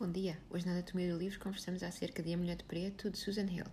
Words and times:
Bom 0.00 0.10
dia! 0.10 0.38
Hoje 0.48 0.64
na 0.64 0.72
Anatomia 0.72 1.12
do 1.12 1.18
Livro 1.18 1.38
conversamos 1.38 1.82
acerca 1.82 2.22
de 2.22 2.32
A 2.32 2.36
Mulher 2.38 2.56
de 2.56 2.64
Preto, 2.64 3.10
de 3.10 3.18
Susan 3.18 3.44
Hill. 3.44 3.66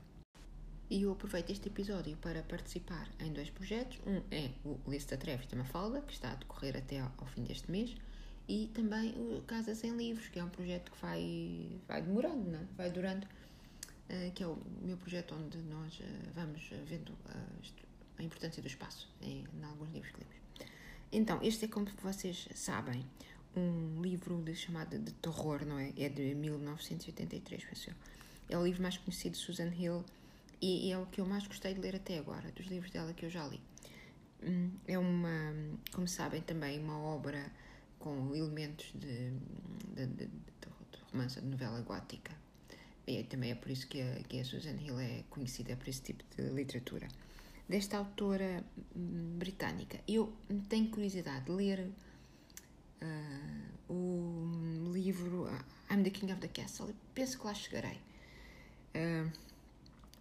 E 0.89 1.03
eu 1.03 1.13
aproveito 1.13 1.51
este 1.51 1.69
episódio 1.69 2.17
para 2.17 2.43
participar 2.43 3.07
em 3.21 3.31
dois 3.31 3.49
projetos. 3.49 3.97
Um 4.05 4.21
é 4.29 4.51
o 4.65 4.77
Lista 4.89 5.15
Trevas 5.15 5.47
da 5.47 5.55
Mafalda, 5.55 6.01
que 6.01 6.11
está 6.11 6.33
a 6.33 6.35
decorrer 6.35 6.75
até 6.75 6.99
ao 6.99 7.25
fim 7.27 7.45
deste 7.45 7.71
mês, 7.71 7.95
e 8.45 8.69
também 8.73 9.13
o 9.15 9.41
Casas 9.43 9.81
em 9.85 9.95
Livros, 9.95 10.27
que 10.27 10.37
é 10.37 10.43
um 10.43 10.49
projeto 10.49 10.91
que 10.91 11.01
vai, 11.01 11.79
vai 11.87 12.01
demorando, 12.01 12.51
não 12.51 12.59
é? 12.59 12.65
vai 12.75 12.91
durando, 12.91 13.23
uh, 13.23 14.31
que 14.35 14.43
é 14.43 14.47
o 14.47 14.57
meu 14.81 14.97
projeto 14.97 15.33
onde 15.33 15.57
nós 15.59 15.97
uh, 15.97 16.03
vamos 16.35 16.69
vendo 16.87 17.11
uh, 17.11 17.61
a 18.17 18.23
importância 18.23 18.61
do 18.61 18.67
espaço 18.67 19.09
em, 19.21 19.45
em 19.57 19.63
alguns 19.63 19.93
livros 19.93 20.11
que 20.11 20.19
lemos. 20.19 20.35
Então, 21.09 21.39
este 21.41 21.63
é, 21.63 21.67
como 21.69 21.85
vocês 22.03 22.49
sabem, 22.53 23.05
um 23.57 24.01
livro 24.01 24.41
de, 24.41 24.55
chamado 24.55 24.97
de 24.97 25.11
terror, 25.13 25.65
não 25.65 25.79
é? 25.79 25.93
É 25.97 26.09
de 26.09 26.35
1983, 26.35 27.65
penso 27.65 27.89
eu. 27.89 27.95
É 28.49 28.57
o 28.57 28.63
livro 28.65 28.81
mais 28.81 28.97
conhecido 28.97 29.33
de 29.33 29.39
Susan 29.39 29.73
Hill 29.73 30.03
e 30.61 30.91
é 30.91 30.97
o 30.97 31.05
que 31.05 31.21
eu 31.21 31.25
mais 31.25 31.45
gostei 31.45 31.73
de 31.73 31.79
ler 31.79 31.95
até 31.95 32.17
agora, 32.17 32.51
dos 32.51 32.65
livros 32.67 32.91
dela 32.91 33.13
que 33.13 33.25
eu 33.25 33.29
já 33.29 33.45
li. 33.47 33.61
Hum, 34.43 34.71
é 34.87 34.97
uma, 34.97 35.53
como 35.91 36.07
sabem, 36.07 36.41
também 36.41 36.79
uma 36.79 36.97
obra 36.99 37.51
com 37.99 38.33
elementos 38.35 38.91
de, 38.93 39.31
de, 39.95 40.05
de, 40.05 40.25
de 40.27 40.99
romance, 41.11 41.39
de 41.41 41.47
novela 41.47 41.81
gótica. 41.81 42.31
E 43.05 43.23
também 43.23 43.51
é 43.51 43.55
por 43.55 43.71
isso 43.71 43.87
que 43.87 44.01
a, 44.01 44.15
que 44.27 44.39
a 44.39 44.45
Susan 44.45 44.75
Hill 44.75 44.99
é 44.99 45.23
conhecida 45.29 45.75
por 45.75 45.87
esse 45.87 46.01
tipo 46.01 46.23
de 46.35 46.49
literatura. 46.49 47.07
Desta 47.67 47.97
autora 47.97 48.63
hum, 48.95 49.37
britânica. 49.37 49.99
Eu 50.07 50.33
tenho 50.69 50.89
curiosidade 50.89 51.45
de 51.45 51.51
ler 51.51 51.89
uh, 53.01 53.93
o 53.93 54.91
livro 54.91 55.47
I'm 55.89 56.03
the 56.03 56.09
King 56.09 56.31
of 56.31 56.41
the 56.41 56.47
Castle. 56.47 56.93
Penso 57.13 57.39
que 57.39 57.47
lá 57.47 57.53
chegarei. 57.53 57.99
Uh, 58.95 59.31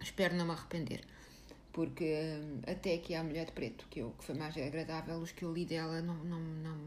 espero 0.01 0.35
não 0.35 0.45
me 0.45 0.51
arrepender, 0.51 1.01
porque 1.73 2.15
até 2.65 2.95
aqui 2.95 3.15
a 3.15 3.23
Mulher 3.23 3.45
de 3.45 3.51
Preto, 3.51 3.85
que, 3.89 3.99
eu, 3.99 4.11
que 4.17 4.23
foi 4.23 4.35
mais 4.35 4.55
agradável, 4.55 5.17
os 5.17 5.31
que 5.31 5.43
eu 5.43 5.53
li 5.53 5.65
dela 5.65 6.01
não, 6.01 6.15
não, 6.23 6.39
não, 6.39 6.77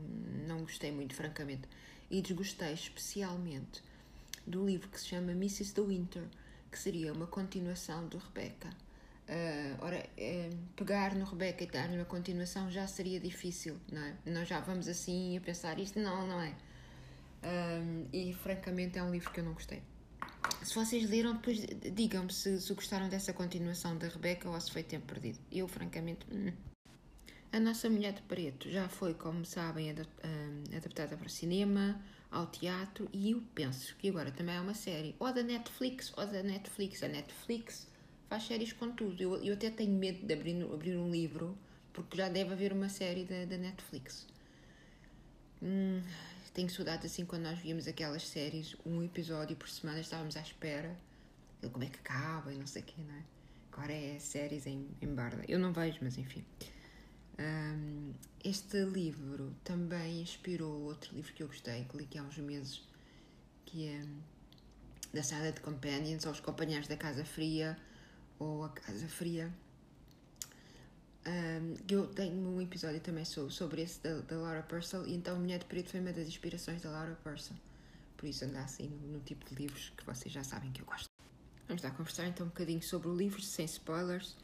não 0.46 0.60
gostei 0.60 0.92
muito, 0.92 1.14
francamente. 1.14 1.68
E 2.10 2.22
desgostei 2.22 2.72
especialmente 2.72 3.82
do 4.46 4.64
livro 4.64 4.88
que 4.88 4.98
se 4.98 5.06
chama 5.06 5.32
Mrs. 5.32 5.74
the 5.74 5.82
Winter, 5.82 6.24
que 6.70 6.78
seria 6.78 7.12
uma 7.12 7.26
continuação 7.26 8.08
de 8.08 8.16
Rebecca. 8.16 8.70
Uh, 9.30 9.84
ora, 9.84 10.04
uh, 10.18 10.56
pegar 10.74 11.14
no 11.14 11.24
Rebeca 11.24 11.62
e 11.62 11.66
dar-lhe 11.68 11.94
uma 11.94 12.04
continuação 12.04 12.68
já 12.68 12.84
seria 12.88 13.20
difícil, 13.20 13.78
não 13.92 14.02
é? 14.02 14.16
Nós 14.26 14.48
já 14.48 14.58
vamos 14.58 14.88
assim 14.88 15.36
a 15.36 15.40
pensar 15.40 15.78
isto, 15.78 16.00
não, 16.00 16.26
não 16.26 16.40
é? 16.40 16.48
Uh, 16.48 18.08
e 18.12 18.34
francamente 18.34 18.98
é 18.98 19.02
um 19.04 19.12
livro 19.12 19.30
que 19.30 19.38
eu 19.38 19.44
não 19.44 19.52
gostei. 19.52 19.84
Se 20.64 20.74
vocês 20.74 21.08
leram, 21.08 21.34
depois 21.34 21.64
digam-me 21.94 22.32
se, 22.32 22.60
se, 22.60 22.74
gostaram 22.74 23.08
dessa 23.08 23.32
continuação 23.32 23.96
da 23.96 24.08
Rebeca 24.08 24.50
ou 24.50 24.60
se 24.60 24.72
foi 24.72 24.82
tempo 24.82 25.06
perdido. 25.06 25.38
Eu, 25.52 25.68
francamente. 25.68 26.26
Hum. 26.32 26.52
A 27.52 27.60
Nossa 27.60 27.88
Mulher 27.88 28.14
de 28.14 28.22
Preto 28.22 28.68
já 28.68 28.88
foi, 28.88 29.14
como 29.14 29.44
sabem, 29.44 29.90
adaptada 29.90 31.16
para 31.16 31.28
cinema, 31.28 32.02
ao 32.32 32.46
teatro 32.46 33.08
e 33.12 33.30
eu 33.30 33.42
penso 33.54 33.94
que 33.96 34.08
agora 34.08 34.30
também 34.30 34.56
é 34.56 34.60
uma 34.60 34.74
série, 34.74 35.14
ou 35.18 35.32
da 35.32 35.42
Netflix, 35.42 36.12
ou 36.16 36.26
da 36.26 36.42
Netflix. 36.42 37.02
A 37.02 37.08
Netflix 37.08 37.88
faz 38.30 38.44
séries 38.44 38.72
com 38.72 38.92
tudo. 38.92 39.20
Eu, 39.20 39.42
eu 39.42 39.54
até 39.54 39.68
tenho 39.70 39.92
medo 39.92 40.24
de 40.24 40.32
abrir, 40.32 40.62
abrir 40.62 40.96
um 40.96 41.10
livro, 41.10 41.58
porque 41.92 42.16
já 42.16 42.28
deve 42.28 42.52
haver 42.52 42.72
uma 42.72 42.88
série 42.88 43.24
da, 43.24 43.44
da 43.44 43.58
Netflix. 43.58 44.24
Hum, 45.60 46.00
tenho 46.54 46.70
saudade 46.70 47.04
assim 47.06 47.26
quando 47.26 47.42
nós 47.42 47.58
víamos 47.58 47.88
aquelas 47.88 48.26
séries, 48.26 48.76
um 48.86 49.02
episódio 49.02 49.56
por 49.56 49.68
semana, 49.68 49.98
estávamos 49.98 50.36
à 50.36 50.40
espera. 50.40 50.96
Como 51.72 51.84
é 51.84 51.88
que 51.88 51.98
acaba 51.98 52.54
e 52.54 52.56
não 52.56 52.66
sei 52.68 52.82
o 52.82 52.84
quê, 52.84 53.02
não 53.06 53.14
é? 53.16 53.22
Agora 53.72 53.92
é 53.92 54.18
séries 54.20 54.64
em, 54.64 54.86
em 55.02 55.12
barda. 55.12 55.44
Eu 55.48 55.58
não 55.58 55.72
vejo, 55.72 55.98
mas 56.00 56.16
enfim. 56.16 56.44
Um, 57.38 58.12
este 58.44 58.84
livro 58.84 59.54
também 59.64 60.22
inspirou 60.22 60.82
outro 60.82 61.14
livro 61.16 61.32
que 61.32 61.42
eu 61.42 61.48
gostei, 61.48 61.84
que 61.84 61.96
li 61.96 62.08
há 62.16 62.22
uns 62.22 62.38
meses, 62.38 62.82
que 63.66 63.88
é 63.88 64.02
da 65.12 65.22
Silent 65.22 65.58
Companions, 65.60 66.24
ou 66.24 66.32
Os 66.32 66.40
Companheiros 66.40 66.86
da 66.86 66.96
Casa 66.96 67.24
Fria, 67.24 67.76
ou 68.40 68.64
A 68.64 68.70
Casa 68.70 69.06
Fria. 69.06 69.52
Um, 71.26 71.76
eu 71.88 72.06
tenho 72.06 72.34
um 72.34 72.60
episódio 72.60 72.98
também 73.00 73.24
sobre, 73.26 73.82
esse 73.82 74.02
da, 74.02 74.20
da 74.20 74.36
Laura 74.36 74.62
Purcell 74.62 75.06
e 75.06 75.14
então 75.14 75.38
Mulher 75.38 75.58
de 75.58 75.66
Preto 75.66 75.90
foi 75.90 76.00
uma 76.00 76.12
das 76.12 76.26
inspirações 76.26 76.80
da 76.80 76.90
Laura 76.90 77.16
Purcell. 77.22 77.56
Por 78.16 78.26
isso 78.26 78.44
anda 78.44 78.60
assim 78.60 78.88
no, 78.88 79.12
no, 79.12 79.20
tipo 79.20 79.44
de 79.44 79.54
livros 79.54 79.92
que 79.96 80.04
vocês 80.04 80.32
já 80.32 80.42
sabem 80.42 80.72
que 80.72 80.80
eu 80.80 80.86
gosto. 80.86 81.08
Vamos 81.68 81.82
lá 81.82 81.90
conversar 81.90 82.26
então 82.26 82.46
um 82.46 82.48
bocadinho 82.48 82.82
sobre 82.82 83.08
o 83.08 83.14
livro, 83.14 83.40
sem 83.42 83.66
spoilers. 83.66 84.36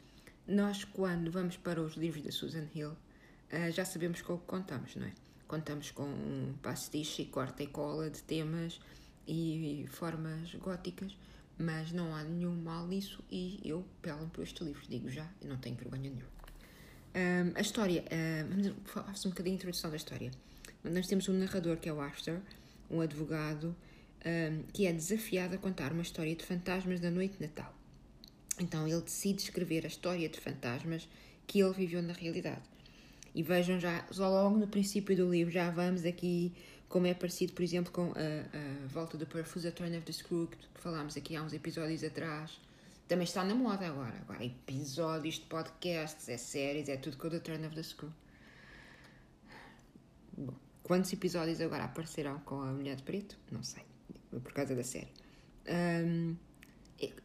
Nós, 0.47 0.85
quando 0.85 1.31
vamos 1.31 1.57
para 1.57 1.81
os 1.81 1.95
livros 1.95 2.23
da 2.23 2.31
Susan 2.31 2.67
Hill, 2.73 2.91
uh, 2.91 3.71
já 3.71 3.83
sabemos 3.83 4.21
com 4.21 4.35
o 4.35 4.37
que 4.37 4.45
contamos, 4.45 4.95
não 4.95 5.07
é? 5.07 5.11
Contamos 5.47 5.91
com 5.91 6.03
um 6.03 6.53
pastiche, 6.61 7.25
corta 7.25 7.63
e 7.63 7.67
cola 7.67 8.09
de 8.09 8.21
temas 8.21 8.79
e 9.27 9.85
formas 9.89 10.53
góticas, 10.55 11.17
mas 11.57 11.91
não 11.91 12.15
há 12.15 12.23
nenhum 12.23 12.55
mal 12.55 12.85
nisso 12.87 13.23
e 13.31 13.59
eu 13.63 13.85
pelo 14.01 14.27
por 14.27 14.43
este 14.43 14.63
livro, 14.63 14.81
digo 14.87 15.09
já, 15.09 15.27
não 15.43 15.57
tenho 15.57 15.75
vergonha 15.75 16.09
nenhuma. 16.09 16.37
Um, 17.15 17.51
a 17.55 17.61
história, 17.61 18.03
um, 18.11 18.73
faço 18.85 19.27
um 19.27 19.31
bocadinho 19.31 19.55
de 19.55 19.61
introdução 19.61 19.89
da 19.89 19.97
história. 19.97 20.31
Nós 20.83 21.07
temos 21.07 21.27
um 21.27 21.33
narrador 21.33 21.77
que 21.77 21.89
é 21.89 21.93
o 21.93 21.99
Arthur, 21.99 22.39
um 22.91 23.01
advogado, 23.01 23.75
um, 24.25 24.63
que 24.71 24.85
é 24.85 24.93
desafiado 24.93 25.55
a 25.55 25.57
contar 25.57 25.91
uma 25.91 26.03
história 26.03 26.35
de 26.35 26.45
fantasmas 26.45 26.99
da 26.99 27.09
noite 27.09 27.37
de 27.37 27.47
Natal. 27.47 27.73
Então 28.59 28.87
ele 28.87 29.01
decide 29.01 29.41
escrever 29.41 29.83
a 29.85 29.87
história 29.87 30.29
de 30.29 30.39
fantasmas 30.39 31.07
que 31.47 31.59
ele 31.59 31.73
viveu 31.73 32.01
na 32.01 32.13
realidade. 32.13 32.61
E 33.33 33.43
vejam 33.43 33.79
já, 33.79 34.05
só 34.11 34.29
logo 34.29 34.57
no 34.57 34.67
princípio 34.67 35.15
do 35.15 35.29
livro, 35.29 35.51
já 35.51 35.69
vamos 35.69 36.05
aqui 36.05 36.53
como 36.89 37.05
é 37.07 37.13
parecido, 37.13 37.53
por 37.53 37.61
exemplo, 37.63 37.91
com 37.91 38.13
a, 38.13 38.83
a 38.83 38.87
volta 38.87 39.17
do 39.17 39.25
Perfusa 39.25 39.71
Turn 39.71 39.97
of 39.97 40.05
the 40.05 40.13
Screw, 40.13 40.47
que, 40.47 40.57
falámos 40.75 41.17
aqui 41.17 41.35
há 41.35 41.43
uns 41.43 41.53
episódios 41.53 42.03
atrás. 42.03 42.59
Também 43.07 43.25
está 43.25 43.43
na 43.43 43.55
moda 43.55 43.87
agora. 43.87 44.15
Agora, 44.21 44.43
episódios 44.43 45.35
de 45.35 45.41
podcasts, 45.41 46.29
é 46.29 46.37
séries, 46.37 46.89
é 46.89 46.97
tudo 46.97 47.17
com 47.17 47.27
o 47.27 47.31
The 47.31 47.39
Turn 47.39 47.65
of 47.65 47.75
the 47.75 47.83
Screw. 47.83 48.11
Bom, 50.37 50.53
quantos 50.83 51.11
episódios 51.11 51.59
agora 51.59 51.85
aparecerão 51.85 52.39
com 52.39 52.61
a 52.61 52.71
Mulher 52.71 52.95
de 52.95 53.03
Preto? 53.03 53.37
Não 53.51 53.63
sei, 53.63 53.83
por 54.31 54.53
causa 54.53 54.75
da 54.75 54.83
série. 54.83 55.11
Um, 55.67 56.35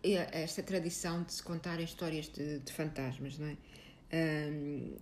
esta 0.02 0.62
tradição 0.62 1.22
de 1.22 1.32
se 1.32 1.42
contarem 1.42 1.84
histórias 1.84 2.28
de, 2.28 2.58
de 2.58 2.72
fantasmas, 2.72 3.38
não 3.38 3.46
é? 3.46 3.56
Um, 4.14 4.96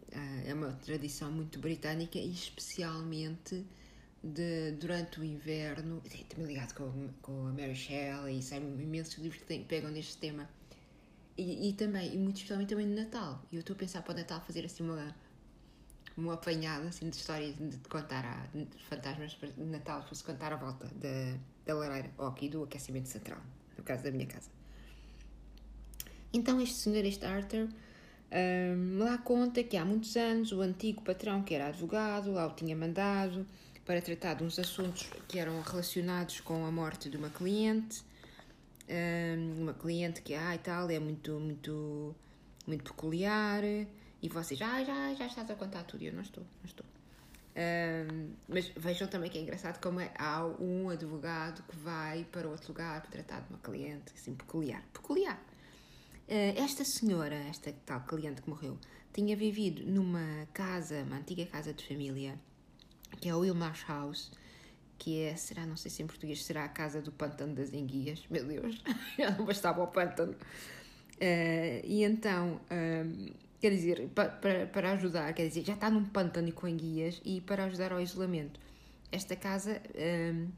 é 0.46 0.54
uma 0.54 0.72
tradição 0.72 1.32
muito 1.32 1.58
britânica 1.58 2.18
e 2.18 2.32
especialmente 2.32 3.64
de, 4.22 4.72
durante 4.72 5.20
o 5.20 5.24
inverno, 5.24 6.02
também 6.28 6.46
ligado 6.46 6.74
com, 6.74 7.08
com 7.22 7.46
a 7.46 7.52
Mary 7.52 7.74
Shelley, 7.74 8.38
e 8.38 8.42
saem 8.42 8.62
imensos 8.62 9.16
livros 9.18 9.42
que 9.42 9.58
pegam 9.60 9.90
neste 9.90 10.16
tema. 10.18 10.48
E, 11.36 11.70
e, 11.70 11.72
também, 11.72 12.12
e 12.14 12.18
muito 12.18 12.36
especialmente 12.36 12.68
também 12.68 12.86
no 12.86 12.94
Natal. 12.94 13.42
E 13.50 13.56
eu 13.56 13.60
estou 13.60 13.74
a 13.74 13.78
pensar 13.78 14.02
para 14.02 14.12
o 14.12 14.16
Natal 14.16 14.42
fazer 14.46 14.64
assim 14.64 14.82
uma, 14.82 15.14
uma 16.16 16.34
apanhada 16.34 16.88
assim, 16.88 17.08
de 17.08 17.16
histórias 17.16 17.56
de, 17.56 17.68
de 17.68 17.88
contar 17.88 18.24
a, 18.24 18.46
de 18.56 18.84
fantasmas 18.84 19.36
de 19.56 19.64
Natal, 19.64 20.06
fosse 20.06 20.22
contar 20.22 20.52
a 20.52 20.56
volta 20.56 20.86
da, 20.96 21.38
da 21.64 21.74
lareira, 21.74 22.10
ou 22.18 22.26
aqui 22.26 22.48
do 22.48 22.62
aquecimento 22.64 23.08
central, 23.08 23.40
no 23.78 23.82
caso 23.84 24.04
da 24.04 24.10
minha 24.10 24.26
casa. 24.26 24.50
Então 26.32 26.60
este 26.60 26.74
senhor, 26.74 27.04
este 27.06 27.24
Arthur, 27.24 27.68
um, 28.30 28.98
lá 28.98 29.16
conta 29.16 29.64
que 29.64 29.78
há 29.78 29.84
muitos 29.84 30.14
anos 30.16 30.52
o 30.52 30.60
antigo 30.60 31.00
patrão, 31.02 31.42
que 31.42 31.54
era 31.54 31.68
advogado, 31.68 32.32
lá 32.32 32.46
o 32.46 32.54
tinha 32.54 32.76
mandado 32.76 33.46
para 33.90 34.00
tratar 34.00 34.34
de 34.34 34.44
uns 34.44 34.56
assuntos 34.56 35.10
que 35.26 35.36
eram 35.36 35.60
relacionados 35.62 36.38
com 36.38 36.64
a 36.64 36.70
morte 36.70 37.10
de 37.10 37.16
uma 37.16 37.28
cliente, 37.28 38.04
uma 39.58 39.74
cliente 39.74 40.22
que 40.22 40.32
ah, 40.32 40.54
e 40.54 40.58
tal 40.58 40.88
é 40.88 41.00
muito 41.00 41.40
muito 41.40 42.14
muito 42.68 42.84
peculiar. 42.84 43.64
E 43.64 44.28
vocês 44.28 44.62
ah, 44.62 44.84
já 44.84 45.12
já 45.14 45.26
estás 45.26 45.50
a 45.50 45.56
contar 45.56 45.82
tudo. 45.82 46.04
Eu 46.04 46.12
não 46.12 46.22
estou 46.22 46.44
não 46.44 46.66
estou. 46.66 46.86
Um, 47.56 48.30
mas 48.48 48.68
vejam 48.76 49.08
também 49.08 49.28
que 49.28 49.36
é 49.38 49.40
engraçado 49.40 49.82
como 49.82 49.98
é, 49.98 50.12
há 50.16 50.46
um 50.46 50.88
advogado 50.88 51.60
que 51.64 51.76
vai 51.78 52.24
para 52.30 52.48
outro 52.48 52.68
lugar 52.68 53.00
para 53.00 53.10
tratar 53.10 53.40
de 53.40 53.48
uma 53.50 53.58
cliente 53.58 54.12
assim 54.14 54.36
peculiar. 54.36 54.84
Peculiar. 54.92 55.42
Uh, 56.28 56.62
esta 56.62 56.84
senhora 56.84 57.34
esta 57.34 57.72
tal 57.84 58.02
cliente 58.02 58.40
que 58.40 58.48
morreu 58.48 58.78
tinha 59.12 59.36
vivido 59.36 59.82
numa 59.84 60.46
casa 60.54 61.02
uma 61.02 61.16
antiga 61.16 61.44
casa 61.44 61.74
de 61.74 61.84
família 61.84 62.38
que 63.18 63.28
é 63.28 63.34
o 63.34 63.40
Wilmarsh 63.40 63.84
House, 63.88 64.30
que 64.98 65.22
é, 65.22 65.34
será, 65.34 65.64
não 65.64 65.76
sei 65.76 65.90
se 65.90 66.02
em 66.02 66.06
português, 66.06 66.44
será 66.44 66.64
a 66.64 66.68
casa 66.68 67.00
do 67.00 67.10
pântano 67.10 67.54
das 67.54 67.72
enguias, 67.72 68.22
meu 68.28 68.44
Deus, 68.44 68.82
já 69.18 69.30
não 69.30 69.44
bastava 69.44 69.82
o 69.82 69.86
pântano. 69.86 70.32
Uh, 70.32 71.80
e 71.84 72.04
então, 72.04 72.60
um, 72.70 72.74
ehm, 72.74 73.32
quer 73.60 73.70
dizer, 73.70 74.08
para, 74.14 74.66
para 74.66 74.92
ajudar, 74.92 75.32
quer 75.32 75.48
dizer, 75.48 75.64
já 75.64 75.74
está 75.74 75.90
num 75.90 76.04
pântano 76.04 76.52
com 76.52 76.68
enguias 76.68 77.20
e 77.24 77.40
para 77.40 77.64
ajudar 77.64 77.92
ao 77.92 78.00
isolamento. 78.00 78.60
Esta 79.10 79.34
casa 79.36 79.82
um, 79.94 79.98
ehm, 79.98 80.48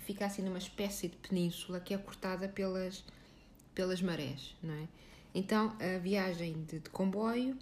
fica 0.00 0.26
assim 0.26 0.42
numa 0.42 0.58
espécie 0.58 1.08
de 1.08 1.16
península 1.16 1.80
que 1.80 1.94
é 1.94 1.98
cortada 1.98 2.48
pelas, 2.48 3.04
pelas 3.74 4.02
marés, 4.02 4.54
não 4.62 4.74
é? 4.74 4.88
Então 5.34 5.76
a 5.80 5.98
viagem 5.98 6.64
de, 6.64 6.80
de 6.80 6.90
comboio 6.90 7.56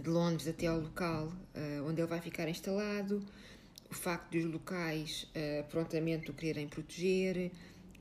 de 0.00 0.08
Londres 0.08 0.48
até 0.48 0.66
ao 0.66 0.80
local 0.80 1.28
uh, 1.28 1.88
onde 1.88 2.00
ele 2.00 2.08
vai 2.08 2.20
ficar 2.20 2.48
instalado, 2.48 3.24
o 3.90 3.94
facto 3.94 4.32
dos 4.32 4.44
locais 4.44 5.28
uh, 5.30 5.68
prontamente 5.68 6.30
o 6.30 6.34
quererem 6.34 6.68
proteger, 6.68 7.50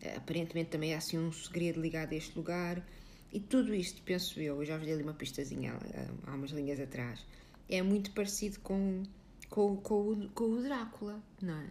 uh, 0.01 0.17
aparentemente 0.17 0.71
também 0.71 0.93
há 0.93 0.97
assim 0.97 1.17
um 1.17 1.31
segredo 1.31 1.79
ligado 1.79 2.13
a 2.13 2.15
este 2.15 2.35
lugar, 2.35 2.83
e 3.31 3.39
tudo 3.39 3.73
isto, 3.73 4.01
penso 4.03 4.39
eu, 4.39 4.57
eu 4.57 4.65
já 4.65 4.77
vos 4.77 4.85
dei 4.85 4.93
ali 4.93 5.03
uma 5.03 5.13
pistazinha 5.13 5.73
há 6.27 6.35
umas 6.35 6.51
linhas 6.51 6.79
atrás, 6.79 7.25
é 7.69 7.81
muito 7.81 8.11
parecido 8.11 8.59
com, 8.59 9.03
com, 9.49 9.77
com, 9.77 10.11
o, 10.11 10.29
com 10.29 10.43
o 10.45 10.61
Drácula, 10.61 11.21
não 11.41 11.55
é? 11.59 11.69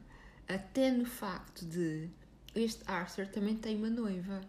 Até 0.48 0.90
no 0.90 1.04
facto 1.04 1.64
de 1.64 2.08
este 2.54 2.82
Arthur 2.86 3.26
também 3.28 3.56
tem 3.56 3.76
uma 3.76 3.88
noiva, 3.88 4.40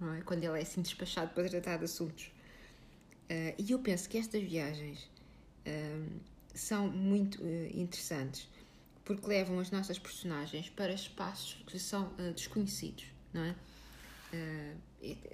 não 0.00 0.14
é? 0.14 0.22
Quando 0.22 0.44
ele 0.44 0.58
é 0.58 0.62
assim 0.62 0.80
despachado 0.80 1.32
para 1.34 1.48
tratar 1.48 1.76
de 1.76 1.84
assuntos. 1.84 2.32
Uh, 3.30 3.54
e 3.58 3.70
eu 3.70 3.78
penso 3.78 4.08
que 4.08 4.18
estas 4.18 4.42
viagens 4.42 5.08
uh, 5.66 6.20
são 6.54 6.88
muito 6.88 7.42
uh, 7.42 7.78
interessantes 7.78 8.48
porque 9.04 9.26
levam 9.26 9.58
as 9.58 9.70
nossas 9.70 9.98
personagens 9.98 10.68
para 10.68 10.92
espaços 10.92 11.56
que 11.66 11.76
são 11.76 12.12
desconhecidos, 12.36 13.06
não 13.34 13.42
é? 13.42 13.56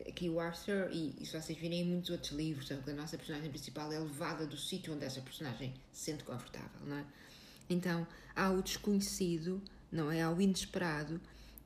aqui 0.08 0.30
o 0.30 0.40
Arthur, 0.40 0.88
e, 0.90 1.14
se 1.25 1.38
vocês 1.38 1.56
virem 1.56 1.82
em 1.82 1.84
muitos 1.84 2.08
outros 2.08 2.32
livros, 2.32 2.72
a 2.72 2.92
nossa 2.94 3.19
personagem 3.19 3.50
principal 3.50 3.92
é 3.92 3.98
levada 3.98 4.46
do 4.46 4.56
sítio 4.56 4.94
onde 4.94 5.04
essa 5.04 5.20
personagem 5.20 5.75
se 5.92 6.06
sente 6.06 6.25
confortável, 6.25 6.80
não 6.86 6.96
é? 6.96 7.04
Então 7.69 8.06
há 8.34 8.50
o 8.50 8.62
desconhecido, 8.62 9.62
não 9.92 10.10
é? 10.10 10.22
Há 10.22 10.30
o 10.30 10.40
inesperado 10.40 11.20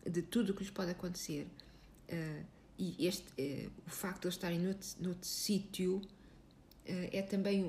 de 0.04 0.22
tudo 0.22 0.50
o 0.50 0.54
que 0.54 0.64
lhes 0.64 0.72
pode 0.72 0.90
acontecer. 0.90 1.46
Uh, 2.08 2.44
e 2.78 3.06
este, 3.06 3.70
o 3.86 3.90
facto 3.90 4.22
de 4.22 4.26
eles 4.26 4.34
estarem 4.34 4.58
noutro, 4.58 4.88
noutro 4.98 5.28
sítio 5.28 6.02
é 6.86 7.22
também 7.22 7.64
um, 7.64 7.68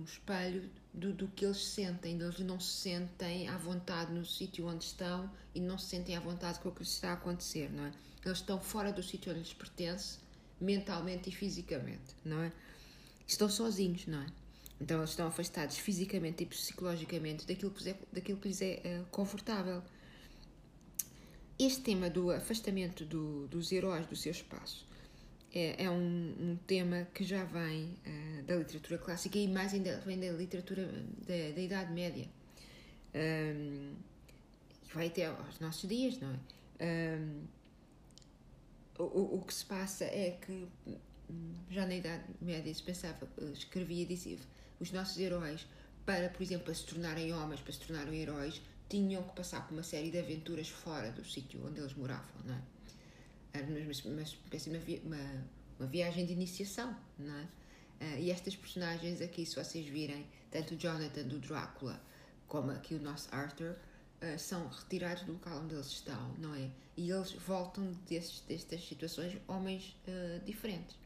um 0.00 0.04
espelho 0.04 0.68
do, 0.92 1.12
do, 1.12 1.28
que 1.28 1.44
eles 1.44 1.64
sentem. 1.64 2.20
Eles 2.20 2.38
não 2.40 2.58
se 2.58 2.72
sentem 2.72 3.48
à 3.48 3.56
vontade 3.56 4.12
no 4.12 4.24
sítio 4.24 4.66
onde 4.66 4.84
estão 4.84 5.30
e 5.54 5.60
não 5.60 5.78
se 5.78 5.86
sentem 5.86 6.16
à 6.16 6.20
vontade 6.20 6.58
com 6.60 6.68
o 6.68 6.72
que 6.72 6.80
lhes 6.80 6.92
está 6.92 7.10
a 7.10 7.14
acontecer, 7.14 7.70
não 7.70 7.86
é? 7.86 7.92
Eles 8.24 8.38
estão 8.38 8.58
fora 8.60 8.92
do 8.92 9.02
sítio 9.02 9.30
onde 9.30 9.40
lhes 9.40 9.52
pertence, 9.52 10.18
mentalmente 10.60 11.28
e 11.28 11.32
fisicamente, 11.32 12.14
não 12.24 12.42
é? 12.42 12.52
Estão 13.26 13.48
sozinhos, 13.48 14.06
não 14.06 14.22
é? 14.22 14.26
Então 14.80 14.98
eles 14.98 15.10
estão 15.10 15.26
afastados 15.26 15.78
fisicamente 15.78 16.42
e 16.42 16.46
psicologicamente 16.46 17.46
daquilo 17.46 17.70
que 17.70 17.84
lhes 17.84 17.94
é, 17.94 17.98
daquilo 18.12 18.38
que 18.38 18.48
lhes 18.48 18.62
é 18.62 19.00
uh, 19.00 19.06
confortável. 19.10 19.82
Este 21.58 21.80
tema 21.80 22.10
do 22.10 22.30
afastamento 22.30 23.04
do, 23.04 23.46
dos 23.48 23.72
heróis 23.72 24.06
do 24.06 24.14
seu 24.14 24.32
espaço 24.32 24.86
é, 25.56 25.84
é 25.84 25.90
um, 25.90 26.34
um, 26.38 26.58
tema 26.66 27.08
que 27.14 27.24
já 27.24 27.42
vem 27.44 27.96
uh, 28.06 28.42
da 28.44 28.56
literatura 28.56 28.98
clássica 28.98 29.38
e 29.38 29.48
mais 29.48 29.72
ainda 29.72 29.98
vem 30.00 30.20
da 30.20 30.30
literatura 30.32 30.86
da, 30.86 31.54
da 31.54 31.60
Idade 31.60 31.92
Média. 31.94 32.28
Um, 33.14 33.94
vai 34.92 35.06
até 35.06 35.24
aos 35.24 35.58
nossos 35.58 35.88
dias, 35.88 36.18
não 36.20 36.30
é? 36.30 37.18
Um, 37.18 37.44
o, 38.98 39.36
o 39.36 39.44
que 39.46 39.54
se 39.54 39.64
passa 39.64 40.04
é 40.04 40.38
que 40.44 40.68
já 41.70 41.86
na 41.86 41.94
Idade 41.94 42.24
Média 42.40 42.72
se 42.74 42.82
pensava, 42.82 43.26
escrevia, 43.54 44.04
dizia, 44.04 44.36
os 44.78 44.92
nossos 44.92 45.18
heróis, 45.18 45.66
para, 46.04 46.28
por 46.28 46.42
exemplo, 46.42 46.66
para 46.66 46.74
se 46.74 46.84
tornarem 46.84 47.32
homens, 47.32 47.60
para 47.60 47.72
se 47.72 47.80
tornarem 47.80 48.20
heróis, 48.20 48.60
tinham 48.90 49.22
que 49.22 49.34
passar 49.34 49.66
por 49.66 49.72
uma 49.72 49.82
série 49.82 50.10
de 50.10 50.18
aventuras 50.18 50.68
fora 50.68 51.10
do 51.10 51.24
sítio 51.24 51.66
onde 51.66 51.80
eles 51.80 51.94
moravam, 51.94 52.42
não 52.44 52.54
é? 52.54 52.75
Mas, 53.62 54.02
mas, 54.02 54.38
mas 54.52 54.66
uma, 54.66 54.78
uma, 55.04 55.44
uma 55.78 55.88
viagem 55.88 56.26
de 56.26 56.32
iniciação, 56.32 56.96
não 57.18 57.34
é? 57.34 57.48
Uh, 58.00 58.18
e 58.18 58.30
estas 58.30 58.54
personagens 58.54 59.22
aqui, 59.22 59.46
se 59.46 59.56
vocês 59.56 59.86
virem, 59.86 60.26
tanto 60.50 60.74
o 60.74 60.76
Jonathan 60.76 61.22
do 61.22 61.38
Drácula 61.38 62.00
como 62.46 62.70
aqui 62.70 62.94
o 62.94 63.00
nosso 63.00 63.34
Arthur, 63.34 63.70
uh, 63.72 64.38
são 64.38 64.68
retirados 64.68 65.22
do 65.24 65.32
local 65.32 65.60
onde 65.60 65.74
eles 65.74 65.86
estão, 65.86 66.34
não 66.38 66.54
é? 66.54 66.70
E 66.96 67.10
eles 67.10 67.32
voltam 67.32 67.92
desses, 68.08 68.40
destas 68.40 68.86
situações 68.86 69.38
homens 69.48 69.96
uh, 70.06 70.44
diferentes. 70.44 70.96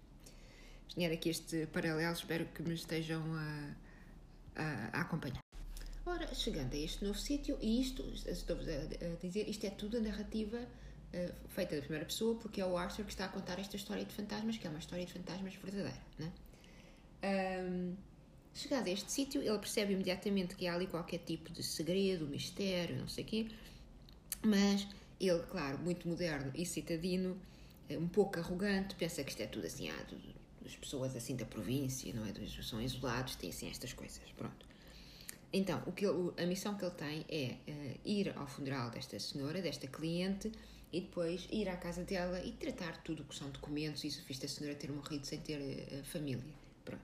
Desenhar 0.88 1.12
aqui 1.12 1.29
este 1.29 1.67
paralelo, 1.67 2.12
espero 2.12 2.44
que 2.46 2.62
me 2.62 2.75
estejam 2.75 3.23
a, 3.35 3.75
a, 4.56 4.99
a 4.99 5.00
acompanhar. 5.03 5.41
Ora, 6.05 6.35
chegando 6.35 6.75
a 6.75 6.76
este 6.76 7.05
novo 7.05 7.19
sítio, 7.19 7.56
e 7.61 7.81
isto, 7.81 8.03
estou-vos 8.26 8.67
a, 8.69 8.73
a, 8.73 9.17
dizer, 9.23 9.49
isto 9.49 9.64
é 9.64 9.70
tudo 9.70 9.99
a 9.99 10.00
narrativa 10.00 10.67
uh, 11.15 11.49
feita 11.49 11.77
da 11.77 11.83
primeira 11.83 12.07
pessoa, 12.07 12.37
porque 12.37 12.61
é 12.61 12.67
o 12.67 12.77
Arthur 12.77 13.05
que 13.05 13.12
está 13.12 13.27
a 13.27 13.29
contar 13.29 13.59
esta 13.59 13.77
história 13.77 14.05
de 14.05 14.15
fantasmas, 14.15 14.57
que 14.57 14.67
é 14.67 14.71
uma 14.71 14.79
história 14.79 15.05
de 15.05 15.12
fantasmas 15.12 15.55
verdadeira, 15.55 16.03
né? 16.19 16.33
Um, 17.23 17.95
Chegado 18.53 18.89
a 18.89 18.91
este 18.91 19.11
sítio, 19.11 19.41
ele 19.41 19.59
percebe 19.59 19.93
imediatamente 19.93 20.57
que 20.57 20.67
há 20.67 20.75
ali 20.75 20.87
qualquer 20.87 21.19
tipo 21.19 21.53
de 21.53 21.62
segredo, 21.62 22.27
mistério, 22.27 22.97
não 22.97 23.09
sei 23.09 23.25
o 23.25 23.27
quê, 23.27 23.49
mas 24.43 24.87
ele, 25.21 25.41
claro, 25.45 25.79
muito 25.79 26.09
moderno 26.09 26.51
e 26.55 26.67
citadino, 26.67 27.41
eh, 27.89 27.97
um 27.97 28.09
pouco 28.09 28.39
arrogante, 28.41 28.95
pensa 28.97 29.23
que 29.23 29.31
isto 29.31 29.41
é 29.43 29.47
tudo 29.47 29.67
assim, 29.67 29.89
ah, 29.89 30.06
das 30.63 30.75
pessoas 30.75 31.15
assim 31.15 31.37
da 31.37 31.45
província, 31.45 32.13
não 32.13 32.27
é? 32.27 32.33
São 32.63 32.83
isolados, 32.83 33.37
têm 33.37 33.51
assim 33.51 33.69
estas 33.69 33.93
coisas, 33.93 34.21
pronto. 34.37 34.67
Então, 35.53 35.83
o 35.87 35.93
que 35.93 36.05
ele, 36.05 36.33
a 36.37 36.47
missão 36.47 36.77
que 36.77 36.85
ele 36.85 36.95
tem 36.95 37.25
é 37.29 37.56
uh, 37.71 38.01
ir 38.05 38.37
ao 38.37 38.47
funeral 38.47 38.91
desta 38.91 39.19
senhora, 39.19 39.61
desta 39.61 39.87
cliente, 39.87 40.51
e 40.93 41.01
depois 41.01 41.47
ir 41.51 41.69
à 41.69 41.77
casa 41.77 42.05
dela 42.05 42.43
e 42.45 42.53
tratar 42.53 42.97
tudo 43.03 43.23
o 43.23 43.25
que 43.25 43.35
são 43.35 43.49
documentos 43.51 44.03
e 44.05 44.11
se 44.11 44.23
fiz 44.23 44.43
a 44.45 44.49
senhora 44.49 44.77
ter 44.77 44.91
morrido 44.91 45.27
sem 45.27 45.39
ter 45.41 45.59
uh, 45.59 46.05
família. 46.05 46.43
Pronto. 46.85 47.03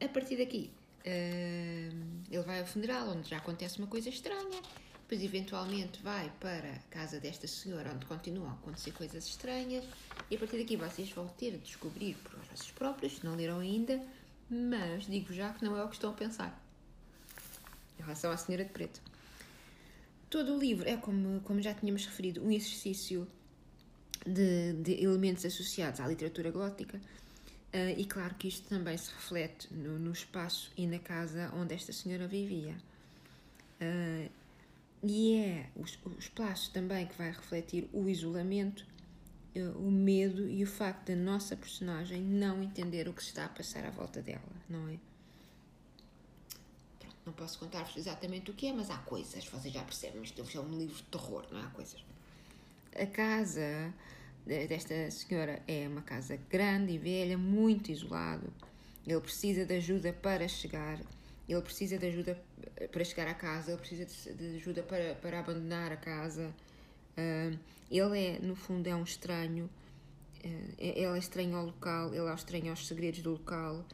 A 0.00 0.08
partir 0.08 0.36
daqui, 0.36 0.70
uh, 1.00 2.26
ele 2.30 2.42
vai 2.44 2.60
ao 2.60 2.66
funeral, 2.66 3.08
onde 3.10 3.30
já 3.30 3.38
acontece 3.38 3.78
uma 3.78 3.86
coisa 3.86 4.08
estranha. 4.08 4.60
Depois, 5.08 5.22
eventualmente, 5.22 6.02
vai 6.02 6.32
para 6.40 6.72
a 6.72 6.78
casa 6.90 7.20
desta 7.20 7.46
senhora, 7.46 7.92
onde 7.94 8.04
continuam 8.06 8.48
a 8.50 8.54
acontecer 8.54 8.90
coisas 8.90 9.24
estranhas. 9.24 9.84
E 10.28 10.34
a 10.34 10.38
partir 10.38 10.58
daqui, 10.58 10.76
vocês 10.76 11.08
vão 11.12 11.28
ter 11.28 11.52
de 11.52 11.58
descobrir 11.58 12.14
por 12.16 12.32
vocês 12.40 12.72
próprios, 12.72 13.18
se 13.18 13.24
não 13.24 13.36
leram 13.36 13.60
ainda. 13.60 14.02
Mas 14.50 15.06
digo 15.06 15.32
já 15.32 15.52
que 15.52 15.64
não 15.64 15.76
é 15.76 15.84
o 15.84 15.88
que 15.88 15.94
estão 15.94 16.10
a 16.10 16.12
pensar 16.12 16.60
em 17.98 18.02
relação 18.02 18.30
à 18.30 18.36
Senhora 18.36 18.64
de 18.64 18.70
Preto. 18.70 19.00
Todo 20.28 20.54
o 20.54 20.58
livro 20.58 20.88
é, 20.88 20.96
como, 20.96 21.40
como 21.40 21.62
já 21.62 21.72
tínhamos 21.74 22.04
referido, 22.04 22.44
um 22.44 22.50
exercício 22.50 23.26
de, 24.26 24.72
de 24.74 25.02
elementos 25.02 25.44
associados 25.44 26.00
à 26.00 26.06
literatura 26.06 26.50
gótica 26.50 27.00
Uh, 27.76 27.92
e 27.98 28.06
claro 28.06 28.34
que 28.36 28.48
isto 28.48 28.66
também 28.68 28.96
se 28.96 29.12
reflete 29.12 29.68
no, 29.70 29.98
no, 29.98 30.10
espaço 30.10 30.72
e 30.78 30.86
na 30.86 30.98
casa 30.98 31.52
onde 31.54 31.74
esta 31.74 31.92
senhora 31.92 32.26
vivia. 32.26 32.74
Uh, 33.80 34.30
e 35.02 35.34
é 35.34 35.66
o, 35.76 35.82
o, 35.82 36.18
espaço 36.18 36.72
também 36.72 37.06
que 37.06 37.14
vai 37.18 37.30
refletir 37.30 37.86
o 37.92 38.08
isolamento, 38.08 38.86
uh, 39.56 39.78
o 39.78 39.90
medo 39.90 40.48
e 40.48 40.62
o 40.62 40.66
facto 40.66 41.08
da 41.08 41.16
nossa 41.16 41.54
personagem 41.54 42.22
não 42.22 42.62
entender 42.62 43.08
o 43.08 43.12
que 43.12 43.22
se 43.22 43.28
está 43.28 43.44
a 43.44 43.48
passar 43.50 43.84
à 43.84 43.90
volta 43.90 44.22
dela, 44.22 44.40
não 44.70 44.88
é? 44.88 44.96
Não 47.26 47.32
posso 47.32 47.58
contar-vos 47.58 47.96
exatamente 47.96 48.52
o 48.52 48.54
que 48.54 48.68
é, 48.68 48.72
mas 48.72 48.88
há 48.88 48.98
coisas, 48.98 49.44
vocês 49.44 49.74
já 49.74 49.82
percebem, 49.82 50.22
isto 50.22 50.40
é 50.40 50.60
um 50.60 50.78
livro 50.78 50.94
de 50.94 51.02
terror, 51.02 51.44
não 51.50 51.58
é? 51.58 51.64
Há 51.64 51.66
coisas. 51.70 52.04
A 52.94 53.06
casa 53.06 53.92
desta 54.46 55.10
senhora 55.10 55.60
é 55.66 55.88
uma 55.88 56.02
casa 56.02 56.38
grande 56.48 56.92
e 56.92 56.98
velha, 56.98 57.36
muito 57.36 57.90
isolado. 57.90 58.52
Ele 59.04 59.20
precisa 59.20 59.66
de 59.66 59.74
ajuda 59.74 60.12
para 60.12 60.46
chegar, 60.46 61.00
ele 61.48 61.62
precisa 61.62 61.98
de 61.98 62.06
ajuda 62.06 62.40
para 62.92 63.04
chegar 63.04 63.26
à 63.26 63.34
casa, 63.34 63.72
ele 63.72 63.80
precisa 63.80 64.06
de 64.32 64.56
ajuda 64.56 64.82
para, 64.84 65.16
para 65.16 65.40
abandonar 65.40 65.90
a 65.90 65.96
casa. 65.96 66.54
Ele 67.90 68.18
é, 68.18 68.38
no 68.38 68.54
fundo, 68.54 68.86
é 68.86 68.94
um 68.94 69.04
estranho. 69.04 69.68
Uh, 70.44 70.74
ele 70.78 71.04
é 71.04 71.18
estranho 71.18 71.56
ao 71.56 71.66
local, 71.66 72.14
ele 72.14 72.28
é 72.28 72.34
estranho 72.34 72.70
aos 72.70 72.86
segredos 72.86 73.20
do 73.20 73.32
local. 73.32 73.84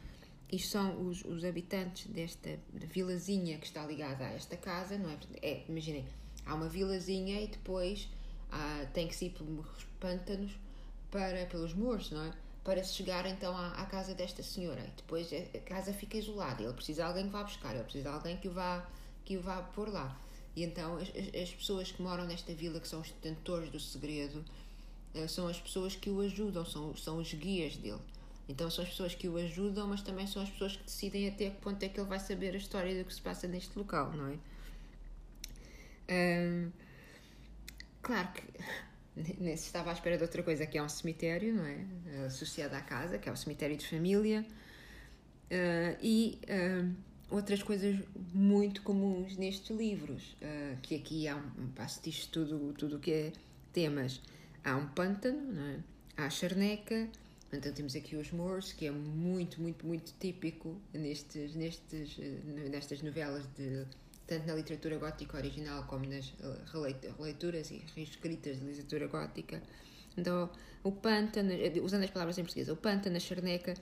E 0.53 0.59
são 0.59 1.07
os, 1.07 1.25
os 1.25 1.43
habitantes 1.43 2.05
desta 2.05 2.59
vilazinha 2.71 3.57
que 3.57 3.65
está 3.65 3.83
ligada 3.87 4.23
a 4.23 4.33
esta 4.33 4.55
casa, 4.55 4.99
não 4.99 5.09
é? 5.09 5.17
é 5.41 5.65
imaginem, 5.67 6.05
há 6.45 6.53
uma 6.53 6.69
vilazinha 6.69 7.41
e 7.41 7.47
depois 7.47 8.07
ah, 8.51 8.85
tem 8.93 9.07
que 9.07 9.15
se 9.15 9.25
ir 9.25 9.29
pelos 9.31 9.65
pântanos 9.99 10.51
para, 11.09 11.47
pelos 11.47 11.73
muros, 11.73 12.11
não 12.11 12.23
é? 12.23 12.31
Para 12.63 12.83
se 12.83 12.93
chegar 12.93 13.25
então 13.25 13.57
à, 13.57 13.69
à, 13.69 13.87
casa 13.87 14.13
desta 14.13 14.43
senhora. 14.43 14.81
E 14.81 14.91
depois 14.95 15.27
a 15.33 15.59
casa 15.61 15.91
fica 15.91 16.17
isolada. 16.17 16.61
Ele 16.61 16.73
precisa 16.73 17.01
de 17.01 17.07
alguém 17.07 17.25
que 17.25 17.31
vá 17.31 17.43
buscar, 17.43 17.73
ele 17.73 17.83
precisa 17.85 18.07
de 18.07 18.15
alguém 18.15 18.37
que 18.37 18.47
o 18.47 18.51
vá, 18.51 18.87
que 19.25 19.35
o 19.35 19.41
vá 19.41 19.59
pôr 19.59 19.89
lá. 19.89 20.15
E 20.55 20.63
então 20.63 20.97
as, 20.97 21.09
as 21.09 21.49
pessoas 21.49 21.91
que 21.91 21.99
moram 21.99 22.27
nesta 22.27 22.53
vila, 22.53 22.79
que 22.79 22.87
são 22.87 23.01
os 23.01 23.09
detentores 23.09 23.71
do 23.71 23.79
segredo, 23.79 24.45
eh, 25.15 25.27
são 25.27 25.47
as 25.47 25.59
pessoas 25.59 25.95
que 25.95 26.11
o 26.11 26.21
ajudam, 26.21 26.63
são, 26.63 26.95
são 26.95 27.17
os 27.17 27.33
guias 27.33 27.75
dele. 27.75 28.01
Então 28.47 28.69
são 28.69 28.83
as 28.83 28.89
pessoas 28.89 29.15
que 29.15 29.27
o 29.27 29.37
ajudam, 29.37 29.87
mas 29.87 30.01
também 30.01 30.27
são 30.27 30.41
as 30.41 30.49
pessoas 30.49 30.75
que 30.75 30.83
decidem 30.83 31.27
até 31.27 31.49
que 31.49 31.61
ponto 31.61 31.81
é 31.83 31.89
que 31.89 31.99
ele 31.99 32.07
vai 32.07 32.19
saber 32.19 32.53
a 32.53 32.57
história 32.57 32.97
do 32.97 33.07
que 33.07 33.13
se 33.13 33.21
passa 33.21 33.47
neste 33.47 33.77
local, 33.77 34.11
não 34.13 34.27
é? 34.27 34.37
Um, 36.13 36.71
claro 38.01 38.27
que 38.33 38.43
nem 39.39 39.55
se 39.55 39.67
estava 39.67 39.89
à 39.89 39.93
espera 39.93 40.17
de 40.17 40.23
outra 40.23 40.43
coisa, 40.43 40.65
que 40.65 40.77
é 40.77 40.83
um 40.83 40.89
cemitério, 40.89 41.53
não 41.53 41.65
é? 41.65 42.25
Associado 42.25 42.75
à 42.75 42.81
casa, 42.81 43.17
que 43.17 43.29
é 43.29 43.31
o 43.31 43.37
cemitério 43.37 43.77
de 43.77 43.87
família. 43.87 44.45
Uh, 45.45 45.97
e 46.01 46.39
outras 47.29 47.63
coisas 47.63 47.99
muito 48.33 48.81
comuns 48.81 49.37
nestes 49.37 49.75
livros, 49.75 50.35
uh, 50.41 50.77
que 50.81 50.95
aqui 50.95 51.27
há 51.27 51.35
um, 51.35 51.67
passo 51.75 52.01
disto 52.01 52.31
tudo, 52.31 52.73
tudo 52.73 52.97
o 52.97 52.99
que 52.99 53.11
é 53.11 53.33
temas. 53.71 54.21
Há 54.63 54.75
um 54.75 54.87
pântano, 54.87 55.53
não 55.53 55.63
é? 55.63 55.79
há 56.15 56.25
a 56.25 56.29
charneca, 56.29 57.07
então 57.53 57.71
temos 57.71 57.95
aqui 57.95 58.15
os 58.15 58.31
Moors, 58.31 58.73
que 58.73 58.87
é 58.87 58.91
muito, 58.91 59.61
muito, 59.61 59.85
muito 59.85 60.13
típico 60.19 60.75
nestes, 60.93 61.55
nestes, 61.55 62.17
nestas 62.69 63.01
novelas 63.01 63.45
de 63.55 63.85
tanto 64.25 64.47
na 64.47 64.55
literatura 64.55 64.97
gótica 64.97 65.37
original 65.37 65.83
como 65.83 66.05
nas 66.05 66.33
releituras 67.17 67.71
e 67.71 67.83
reescritas 67.95 68.59
de 68.59 68.65
literatura 68.65 69.07
gótica. 69.07 69.61
Então, 70.17 70.49
o 70.83 70.91
pântano, 70.91 71.51
usando 71.83 72.03
as 72.03 72.09
palavras 72.09 72.37
em 72.37 72.43
português, 72.43 72.69
o 72.69 72.75
pântano, 72.75 73.17
a 73.17 73.19
charneca, 73.19 73.73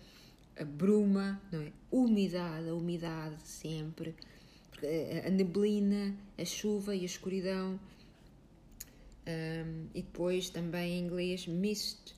a 0.60 0.64
bruma, 0.64 1.42
não 1.52 1.62
é? 1.62 1.72
umidade, 1.92 2.70
a 2.70 2.74
umidade 2.74 3.42
sempre, 3.44 4.16
a 5.26 5.30
neblina, 5.30 6.16
a 6.38 6.46
chuva 6.46 6.96
e 6.96 7.02
a 7.02 7.06
escuridão. 7.06 7.80
Um, 9.28 9.88
e 9.94 10.02
depois 10.02 10.50
também 10.50 10.94
em 10.94 11.06
inglês, 11.06 11.46
mist, 11.46 12.16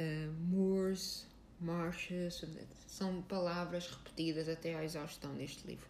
uh, 0.00 0.32
moors, 0.48 1.26
marshes, 1.60 2.44
são 2.86 3.22
palavras 3.22 3.86
repetidas 3.88 4.48
até 4.48 4.74
à 4.74 4.84
exaustão 4.84 5.32
neste 5.34 5.66
livro. 5.66 5.86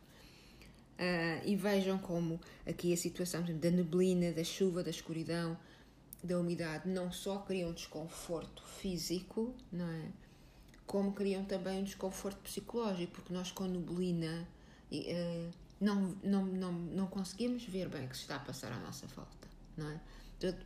Uh, 0.99 1.47
e 1.47 1.57
vejam 1.57 1.99
como 1.99 2.39
aqui 2.69 2.93
a 2.93 2.97
situação 2.97 3.43
da 3.43 3.71
neblina, 3.71 4.33
da 4.33 4.45
chuva, 4.45 4.83
da 4.83 4.91
escuridão, 4.91 5.57
da 6.23 6.39
umidade, 6.39 6.89
não 6.89 7.11
só 7.11 7.39
criam 7.39 7.73
desconforto 7.73 8.63
físico, 8.67 9.55
não 9.73 9.89
é? 9.89 10.09
Como 10.87 11.13
criam 11.13 11.45
também 11.45 11.81
um 11.81 11.85
desconforto 11.85 12.41
psicológico, 12.41 13.13
porque 13.13 13.33
nós 13.33 13.51
com 13.51 13.65
neblina 13.65 14.47
uh, 14.93 15.51
não, 15.81 16.15
não, 16.23 16.45
não, 16.45 16.73
não 16.73 17.07
conseguimos 17.07 17.65
ver 17.65 17.89
bem 17.89 18.05
o 18.05 18.09
que 18.09 18.17
se 18.17 18.23
está 18.23 18.37
a 18.37 18.41
passar 18.41 18.71
à 18.73 18.79
nossa 18.81 19.07
volta, 19.07 19.49
não 19.79 19.89
é? 19.89 20.01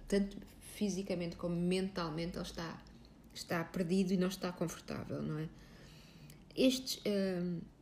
Tanto 0.08 0.36
fisicamente 0.74 1.36
como 1.36 1.54
mentalmente 1.54 2.36
ele 2.36 2.44
está, 2.44 2.82
está 3.34 3.62
perdido 3.64 4.12
e 4.12 4.16
não 4.16 4.28
está 4.28 4.52
confortável, 4.52 5.22
não 5.22 5.38
é? 5.38 5.48
Estes. 6.56 6.96
Uh, 6.98 7.74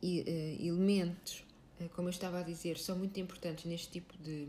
eh, 0.00 0.56
elementos, 0.60 1.44
eh, 1.80 1.88
como 1.88 2.06
eu 2.06 2.10
estava 2.10 2.38
a 2.38 2.42
dizer, 2.44 2.78
são 2.78 2.96
muito 2.96 3.18
importantes 3.18 3.64
neste 3.64 3.90
tipo 3.90 4.16
de, 4.18 4.48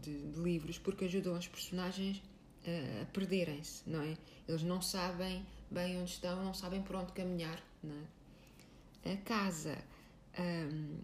de, 0.00 0.30
de 0.30 0.40
livros 0.40 0.78
porque 0.78 1.04
ajudam 1.04 1.36
os 1.36 1.46
personagens 1.46 2.22
a, 2.66 3.02
a 3.02 3.06
perderem-se, 3.06 3.82
não 3.86 4.00
é? 4.00 4.16
Eles 4.48 4.62
não 4.62 4.80
sabem 4.80 5.44
bem 5.70 5.98
onde 5.98 6.12
estão, 6.12 6.42
não 6.42 6.54
sabem 6.54 6.80
por 6.80 6.96
onde 6.96 7.12
caminhar, 7.12 7.62
não 7.82 7.94
é? 9.04 9.12
A 9.12 9.16
casa 9.18 9.76
hum, 10.38 10.96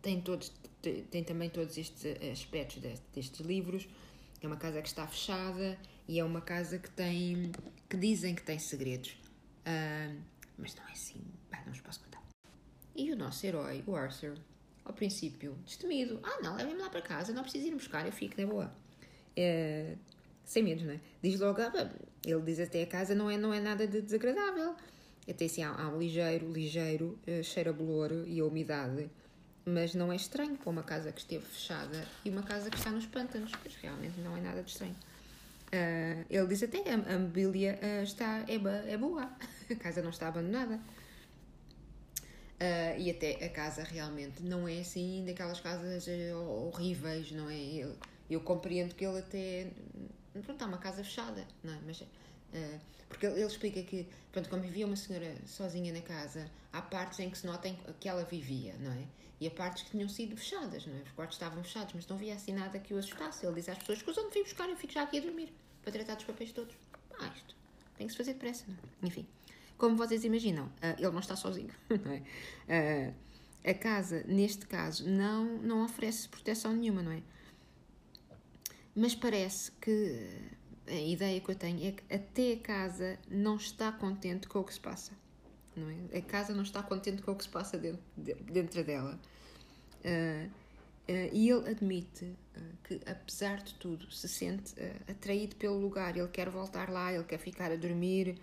tem, 0.00 0.18
todos, 0.22 0.50
tem 1.10 1.22
também 1.22 1.50
todos 1.50 1.76
estes 1.76 2.06
aspectos 2.32 2.78
destes 3.12 3.40
livros. 3.40 3.86
É 4.40 4.46
uma 4.46 4.56
casa 4.56 4.80
que 4.80 4.88
está 4.88 5.06
fechada 5.06 5.78
e 6.08 6.18
é 6.18 6.24
uma 6.24 6.40
casa 6.40 6.78
que 6.78 6.90
tem 6.90 7.52
que 7.88 7.96
dizem 7.96 8.34
que 8.34 8.42
tem 8.42 8.58
segredos, 8.58 9.16
hum, 9.66 10.20
mas 10.58 10.74
não 10.74 10.86
é 10.88 10.92
assim 10.92 11.22
não 11.64 11.72
vos 11.72 11.80
posso 11.80 12.00
contar. 12.00 12.22
E 12.94 13.12
o 13.12 13.16
nosso 13.16 13.44
herói, 13.46 13.82
o 13.86 13.96
Arthur, 13.96 14.36
ao 14.84 14.92
princípio, 14.92 15.56
destemido. 15.64 16.20
Ah, 16.22 16.40
não, 16.42 16.56
levem-me 16.56 16.80
lá 16.80 16.90
para 16.90 17.02
casa, 17.02 17.32
não 17.32 17.42
preciso 17.42 17.66
ir 17.66 17.72
buscar, 17.72 18.04
eu 18.04 18.12
fico 18.12 18.40
na 18.40 18.46
boa. 18.46 18.72
É, 19.36 19.96
sem 20.44 20.62
medo, 20.62 20.84
não 20.84 20.92
é? 20.92 21.00
Diz 21.22 21.40
logo, 21.40 21.60
ah, 21.60 21.90
ele 22.24 22.42
diz 22.42 22.60
até 22.60 22.82
a 22.82 22.86
casa 22.86 23.14
não 23.14 23.30
é, 23.30 23.38
não 23.38 23.52
é 23.52 23.60
nada 23.60 23.86
de 23.86 24.02
desagradável. 24.02 24.74
Até 25.28 25.44
assim, 25.44 25.62
há, 25.62 25.70
há 25.70 25.88
um 25.88 25.98
ligeiro, 25.98 26.52
ligeiro 26.52 27.18
uh, 27.26 27.44
cheiro 27.44 27.70
a 27.70 27.72
bolor 27.72 28.10
e 28.26 28.40
a 28.40 28.44
umidade, 28.44 29.08
mas 29.64 29.94
não 29.94 30.12
é 30.12 30.16
estranho 30.16 30.56
para 30.56 30.68
uma 30.68 30.82
casa 30.82 31.12
que 31.12 31.20
esteve 31.20 31.44
fechada 31.44 32.06
e 32.24 32.30
uma 32.30 32.42
casa 32.42 32.68
que 32.68 32.76
está 32.76 32.90
nos 32.90 33.06
pântanos, 33.06 33.52
pois 33.62 33.76
realmente 33.76 34.20
não 34.20 34.36
é 34.36 34.40
nada 34.40 34.62
de 34.62 34.70
estranho. 34.70 34.96
Uh, 35.72 36.26
ele 36.28 36.46
diz 36.48 36.62
até 36.62 36.78
a, 36.90 37.14
a 37.14 37.18
mobília 37.18 37.80
uh, 37.82 38.02
está, 38.02 38.44
é, 38.46 38.92
é 38.92 38.96
boa, 38.98 39.24
a 39.70 39.74
casa 39.76 40.02
não 40.02 40.10
está 40.10 40.28
abandonada. 40.28 40.78
Uh, 42.62 42.94
e 42.96 43.10
até 43.10 43.44
a 43.44 43.48
casa 43.48 43.82
realmente 43.82 44.42
não 44.42 44.68
é 44.68 44.80
assim 44.80 45.24
daquelas 45.26 45.58
casas 45.60 46.06
uh, 46.06 46.68
horríveis, 46.68 47.32
não 47.32 47.50
é? 47.50 47.56
Eu, 47.56 47.96
eu, 48.30 48.40
compreendo 48.40 48.94
que 48.94 49.04
ele 49.04 49.18
até. 49.18 49.70
Pronto, 50.44 50.62
há 50.62 50.66
uma 50.66 50.78
casa 50.78 51.02
fechada, 51.02 51.44
não 51.64 51.72
é? 51.72 51.78
Mas, 51.84 52.04
porque 53.08 53.26
ele, 53.26 53.44
explica 53.44 53.82
que, 53.82 54.06
pronto, 54.30 54.48
como 54.48 54.62
vivia 54.62 54.86
uma 54.86 54.96
senhora 54.96 55.34
sozinha 55.46 55.92
na 55.92 56.00
casa, 56.00 56.50
há 56.72 56.80
partes 56.80 57.18
em 57.20 57.30
que 57.30 57.38
se 57.38 57.46
nota 57.46 57.70
que 58.00 58.08
ela 58.08 58.24
vivia, 58.24 58.74
não 58.80 58.92
é? 58.92 59.06
E 59.40 59.46
há 59.46 59.50
partes 59.50 59.82
que 59.82 59.90
tinham 59.90 60.08
sido 60.08 60.36
fechadas, 60.36 60.86
não 60.86 60.94
é? 60.94 61.02
Os 61.02 61.10
quartos 61.12 61.36
estavam 61.36 61.62
fechados, 61.62 61.92
mas 61.94 62.06
não 62.06 62.16
via 62.16 62.34
assim 62.34 62.52
nada 62.52 62.78
que 62.78 62.94
o 62.94 62.98
assustasse. 62.98 63.44
Ele 63.44 63.56
diz 63.56 63.68
às 63.68 63.78
pessoas: 63.78 64.00
que 64.00 64.10
onde 64.10 64.32
vim 64.32 64.42
buscar? 64.42 64.68
Eu 64.68 64.76
fico 64.76 64.92
já 64.92 65.02
aqui 65.02 65.18
a 65.18 65.20
dormir 65.20 65.52
para 65.82 65.92
tratar 65.92 66.14
dos 66.14 66.24
papéis 66.24 66.52
todos. 66.52 66.74
Ah, 67.18 67.30
isto 67.34 67.56
tem 67.96 68.06
que 68.06 68.12
se 68.12 68.16
fazer 68.16 68.34
depressa, 68.34 68.64
não 68.68 68.74
é? 68.74 69.06
Enfim. 69.06 69.26
Como 69.76 69.96
vocês 69.96 70.24
imaginam, 70.24 70.66
uh, 70.66 70.96
ele 70.96 71.10
não 71.10 71.18
está 71.18 71.34
sozinho. 71.34 71.74
Não 71.90 72.12
é? 72.12 73.10
uh, 73.10 73.14
a 73.64 73.74
casa, 73.74 74.24
neste 74.26 74.66
caso, 74.66 75.08
não, 75.08 75.58
não 75.58 75.84
oferece 75.84 76.28
proteção 76.28 76.72
nenhuma, 76.72 77.02
não 77.02 77.12
é? 77.12 77.22
Mas 78.94 79.14
parece 79.14 79.70
que 79.80 80.50
a 80.92 81.00
ideia 81.00 81.40
que 81.40 81.50
eu 81.50 81.54
tenho 81.54 81.88
é 81.88 81.92
que 81.92 82.14
até 82.14 82.52
a 82.52 82.58
casa 82.58 83.18
não 83.28 83.56
está 83.56 83.90
contente 83.90 84.46
com 84.46 84.60
o 84.60 84.64
que 84.64 84.74
se 84.74 84.80
passa. 84.80 85.12
Não 85.74 85.88
é? 85.88 86.18
A 86.18 86.22
casa 86.22 86.54
não 86.54 86.62
está 86.62 86.82
contente 86.82 87.22
com 87.22 87.32
o 87.32 87.36
que 87.36 87.44
se 87.44 87.48
passa 87.48 87.78
dentro, 87.78 88.02
dentro 88.16 88.84
dela. 88.84 89.18
Uh, 90.04 90.46
uh, 90.46 91.30
e 91.32 91.48
ele 91.48 91.70
admite 91.70 92.24
uh, 92.24 92.76
que, 92.84 93.00
apesar 93.06 93.62
de 93.62 93.74
tudo, 93.74 94.10
se 94.12 94.28
sente 94.28 94.74
atraído 95.08 95.56
pelo 95.56 95.78
lugar. 95.78 96.16
Ele 96.16 96.28
quer 96.28 96.50
voltar 96.50 96.90
lá, 96.90 97.12
ele 97.12 97.24
quer 97.24 97.38
ficar 97.38 97.72
a 97.72 97.76
dormir, 97.76 98.38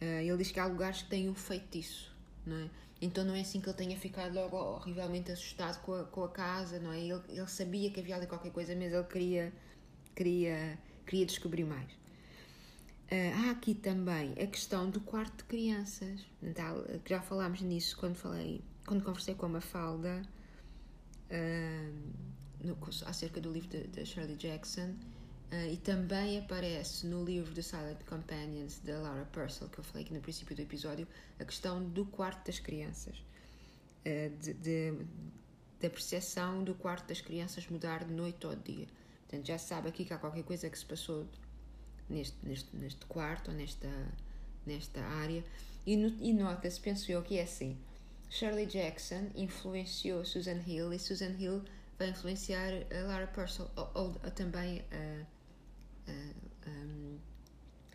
ele 0.00 0.36
diz 0.36 0.50
que 0.50 0.58
há 0.58 0.66
lugares 0.66 1.02
que 1.02 1.10
têm 1.10 1.28
um 1.28 1.34
feitiço, 1.34 2.12
não 2.44 2.56
é? 2.56 2.70
Então 3.00 3.24
não 3.24 3.34
é 3.34 3.40
assim 3.40 3.60
que 3.60 3.68
ele 3.68 3.76
tenha 3.76 3.96
ficado 3.96 4.32
logo 4.32 4.56
horrivelmente 4.56 5.30
assustado 5.30 5.80
com 5.82 5.94
a, 5.94 6.04
com 6.04 6.24
a 6.24 6.28
casa, 6.28 6.78
não 6.78 6.92
é? 6.92 7.00
Ele, 7.00 7.20
ele 7.28 7.48
sabia 7.48 7.90
que 7.90 8.00
havia 8.00 8.16
ali 8.16 8.26
qualquer 8.26 8.50
coisa, 8.52 8.74
mas 8.76 8.92
ele 8.92 9.04
queria, 9.04 9.52
queria, 10.14 10.78
queria 11.06 11.26
descobrir 11.26 11.64
mais. 11.64 11.90
Uh, 13.12 13.44
há 13.44 13.50
aqui 13.50 13.74
também 13.74 14.32
a 14.32 14.46
questão 14.46 14.88
do 14.88 14.98
quarto 14.98 15.36
de 15.38 15.44
crianças. 15.44 16.24
Já 17.04 17.20
falámos 17.20 17.60
nisso 17.60 17.94
quando 17.98 18.16
falei, 18.16 18.62
quando 18.86 19.04
conversei 19.04 19.34
com 19.34 19.44
a 19.44 19.48
Mafalda 19.50 20.22
uh, 21.30 21.94
no, 22.64 22.78
acerca 23.04 23.38
do 23.38 23.52
livro 23.52 23.68
de, 23.68 24.06
Shirley 24.06 24.36
Jackson. 24.36 24.94
Uh, 25.52 25.70
e 25.70 25.76
também 25.76 26.38
aparece 26.38 27.06
no 27.06 27.22
livro 27.22 27.54
The 27.54 27.60
Silent 27.60 28.02
Companions 28.06 28.78
da 28.78 28.98
Laura 28.98 29.26
Purcell, 29.26 29.68
que 29.68 29.80
eu 29.80 29.84
falei 29.84 30.04
aqui 30.04 30.14
no 30.14 30.20
princípio 30.22 30.56
do 30.56 30.62
episódio, 30.62 31.06
a 31.38 31.44
questão 31.44 31.84
do 31.84 32.06
quarto 32.06 32.46
das 32.46 32.58
crianças, 32.58 33.22
uh, 34.06 34.34
de, 34.40 34.54
de, 34.54 34.92
da 35.78 35.90
percepção 35.90 36.64
do 36.64 36.74
quarto 36.74 37.08
das 37.08 37.20
crianças 37.20 37.68
mudar 37.68 38.04
de 38.04 38.14
noite 38.14 38.46
de 38.48 38.72
dia. 38.72 39.01
Portanto, 39.32 39.46
já 39.46 39.56
sabe 39.56 39.88
aqui 39.88 40.04
que 40.04 40.12
há 40.12 40.18
qualquer 40.18 40.44
coisa 40.44 40.68
que 40.68 40.78
se 40.78 40.84
passou 40.84 41.26
neste, 42.06 42.36
neste, 42.42 42.76
neste 42.76 43.06
quarto 43.06 43.50
ou 43.50 43.56
nesta, 43.56 43.88
nesta 44.66 45.00
área. 45.00 45.42
E, 45.86 45.94
e 45.94 46.34
nota-se, 46.34 46.78
penso 46.78 47.10
eu, 47.10 47.22
que 47.22 47.38
é 47.38 47.44
assim: 47.44 47.78
Shirley 48.28 48.66
Jackson 48.66 49.30
influenciou 49.34 50.22
Susan 50.26 50.60
Hill 50.66 50.92
e 50.92 50.98
Susan 50.98 51.34
Hill 51.38 51.62
vai 51.98 52.10
influenciar 52.10 52.72
a 52.94 53.06
Laura 53.06 53.26
Purcell, 53.28 53.70
ou, 53.74 53.90
ou, 53.94 54.04
ou 54.22 54.30
também 54.32 54.84
a 54.92 55.24
um, 56.66 57.18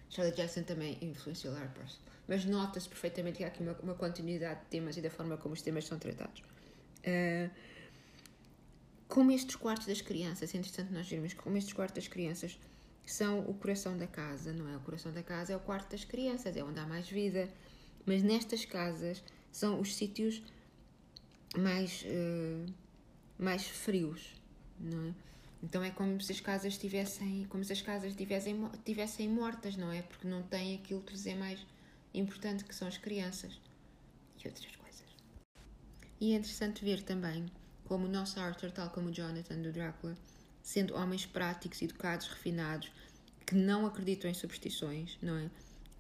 Charlie 0.10 0.36
Jackson 0.36 0.64
também 0.64 0.98
influenciou 1.04 1.54
Lara 1.54 1.68
Purcell. 1.68 2.00
Mas 2.28 2.46
nota-se 2.46 2.90
perfeitamente 2.90 3.38
que 3.38 3.44
há 3.44 3.48
aqui 3.48 3.62
uma, 3.62 3.74
uma, 3.84 3.94
continuidade 3.94 4.62
de 4.62 4.66
temas 4.68 4.98
e 4.98 5.02
da 5.02 5.12
forma 5.12 5.38
como 5.38 5.54
os 5.54 5.62
temas 5.62 5.86
são 5.86 6.00
tratados. 6.00 6.42
Uh, 7.06 7.50
como 9.18 9.32
estes 9.32 9.56
quartos 9.56 9.88
das 9.88 10.00
crianças, 10.00 10.54
é 10.54 10.60
interessante 10.60 10.94
nós 10.94 11.10
vermos 11.10 11.34
como 11.34 11.58
estes 11.58 11.74
quartos 11.74 11.96
das 11.96 12.08
crianças 12.08 12.60
são 13.04 13.40
o 13.50 13.54
coração 13.56 13.98
da 13.98 14.06
casa, 14.06 14.54
não 14.54 14.70
é? 14.72 14.78
O 14.78 14.80
coração 14.82 15.12
da 15.12 15.24
casa 15.24 15.54
é 15.54 15.56
o 15.56 15.60
quarto 15.60 15.90
das 15.90 16.06
crianças, 16.06 16.56
é 16.56 16.64
onde 16.64 16.80
há 16.80 16.86
mais 16.86 17.10
vida. 17.10 17.50
Mas 18.06 18.22
nestas 18.22 18.64
casas 18.64 19.24
são 19.52 19.82
os 19.82 19.96
sítios 19.96 20.44
mais, 21.58 22.04
uh, 22.04 22.72
mais 23.40 23.66
frios, 23.66 24.36
não 24.80 25.08
é? 25.08 25.14
Então 25.64 25.84
é 25.84 25.90
como 25.90 26.22
se 26.22 26.34
as 26.34 26.40
casas 26.40 26.74
estivessem, 26.74 27.48
como 27.50 27.64
se 27.64 27.74
as 27.74 27.82
casas 27.82 28.14
tivessem, 28.14 28.70
tivessem 28.86 29.28
mortas, 29.28 29.76
não 29.76 29.92
é? 29.92 30.04
Porque 30.04 30.28
não 30.28 30.44
têm 30.44 30.76
aquilo 30.76 31.02
que 31.02 31.14
lhes 31.14 31.26
é 31.26 31.34
mais 31.34 31.66
importante, 32.14 32.64
que 32.64 32.76
são 32.76 32.88
as 32.88 33.00
crianças 33.00 33.60
e 34.40 34.48
outras 34.48 34.76
coisas. 34.76 35.08
E 36.22 36.34
é 36.34 36.36
interessante 36.36 36.86
ver 36.86 37.02
também 37.02 37.48
como 37.88 38.06
o 38.06 38.10
nosso 38.10 38.40
Arthur, 38.40 38.72
tal 38.72 38.90
como 38.90 39.12
Jonathan 39.12 39.62
do 39.62 39.72
Drácula, 39.72 40.16
sendo 40.62 40.96
homens 40.96 41.26
práticos, 41.26 41.82
educados, 41.82 42.28
refinados, 42.28 42.92
que 43.46 43.56
não 43.56 43.86
acreditam 43.86 44.30
em 44.30 44.34
superstições, 44.34 45.18
não 45.22 45.38
é? 45.38 45.50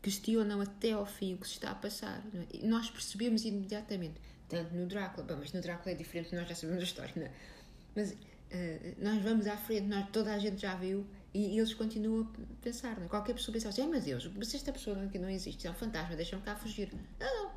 Questionam 0.01 0.59
até 0.61 0.91
ao 0.91 1.05
fim 1.05 1.33
o 1.33 1.37
que 1.37 1.47
se 1.47 1.53
está 1.53 1.71
a 1.71 1.75
passar. 1.75 2.21
Não 2.33 2.41
é? 2.41 2.67
Nós 2.67 2.89
percebemos 2.89 3.45
imediatamente, 3.45 4.15
tanto 4.49 4.75
no 4.75 4.85
Drácula, 4.85 5.25
bom, 5.25 5.37
mas 5.39 5.53
no 5.53 5.61
Drácula 5.61 5.93
é 5.93 5.95
diferente, 5.95 6.35
nós 6.35 6.47
já 6.47 6.55
sabemos 6.55 6.81
a 6.81 6.85
história, 6.85 7.13
não 7.15 7.23
é? 7.23 7.31
Mas 7.95 8.11
uh, 8.11 8.15
nós 8.99 9.23
vamos 9.23 9.47
à 9.47 9.55
frente, 9.55 9.87
nós, 9.87 10.09
toda 10.11 10.33
a 10.33 10.39
gente 10.39 10.61
já 10.61 10.75
viu 10.75 11.07
e 11.33 11.57
eles 11.57 11.73
continuam 11.73 12.21
a 12.23 12.63
pensar, 12.63 12.97
não 12.97 13.05
é? 13.05 13.07
Qualquer 13.07 13.33
pessoa 13.33 13.53
pensa 13.53 13.69
assim, 13.69 13.83
ai 13.83 13.87
meu 13.87 14.01
Deus, 14.01 14.29
mas 14.35 14.53
esta 14.53 14.73
pessoa 14.73 15.01
aqui 15.03 15.17
não 15.17 15.29
existe, 15.29 15.65
é 15.65 15.71
um 15.71 15.73
fantasma, 15.73 16.15
deixa-me 16.15 16.41
cá 16.41 16.55
fugir. 16.55 16.91
Não, 17.19 17.43
não. 17.43 17.51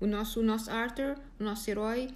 O 0.00 0.06
nosso, 0.06 0.40
o 0.40 0.42
nosso 0.42 0.70
Arthur, 0.70 1.18
o 1.38 1.44
nosso 1.44 1.68
herói, 1.68 2.08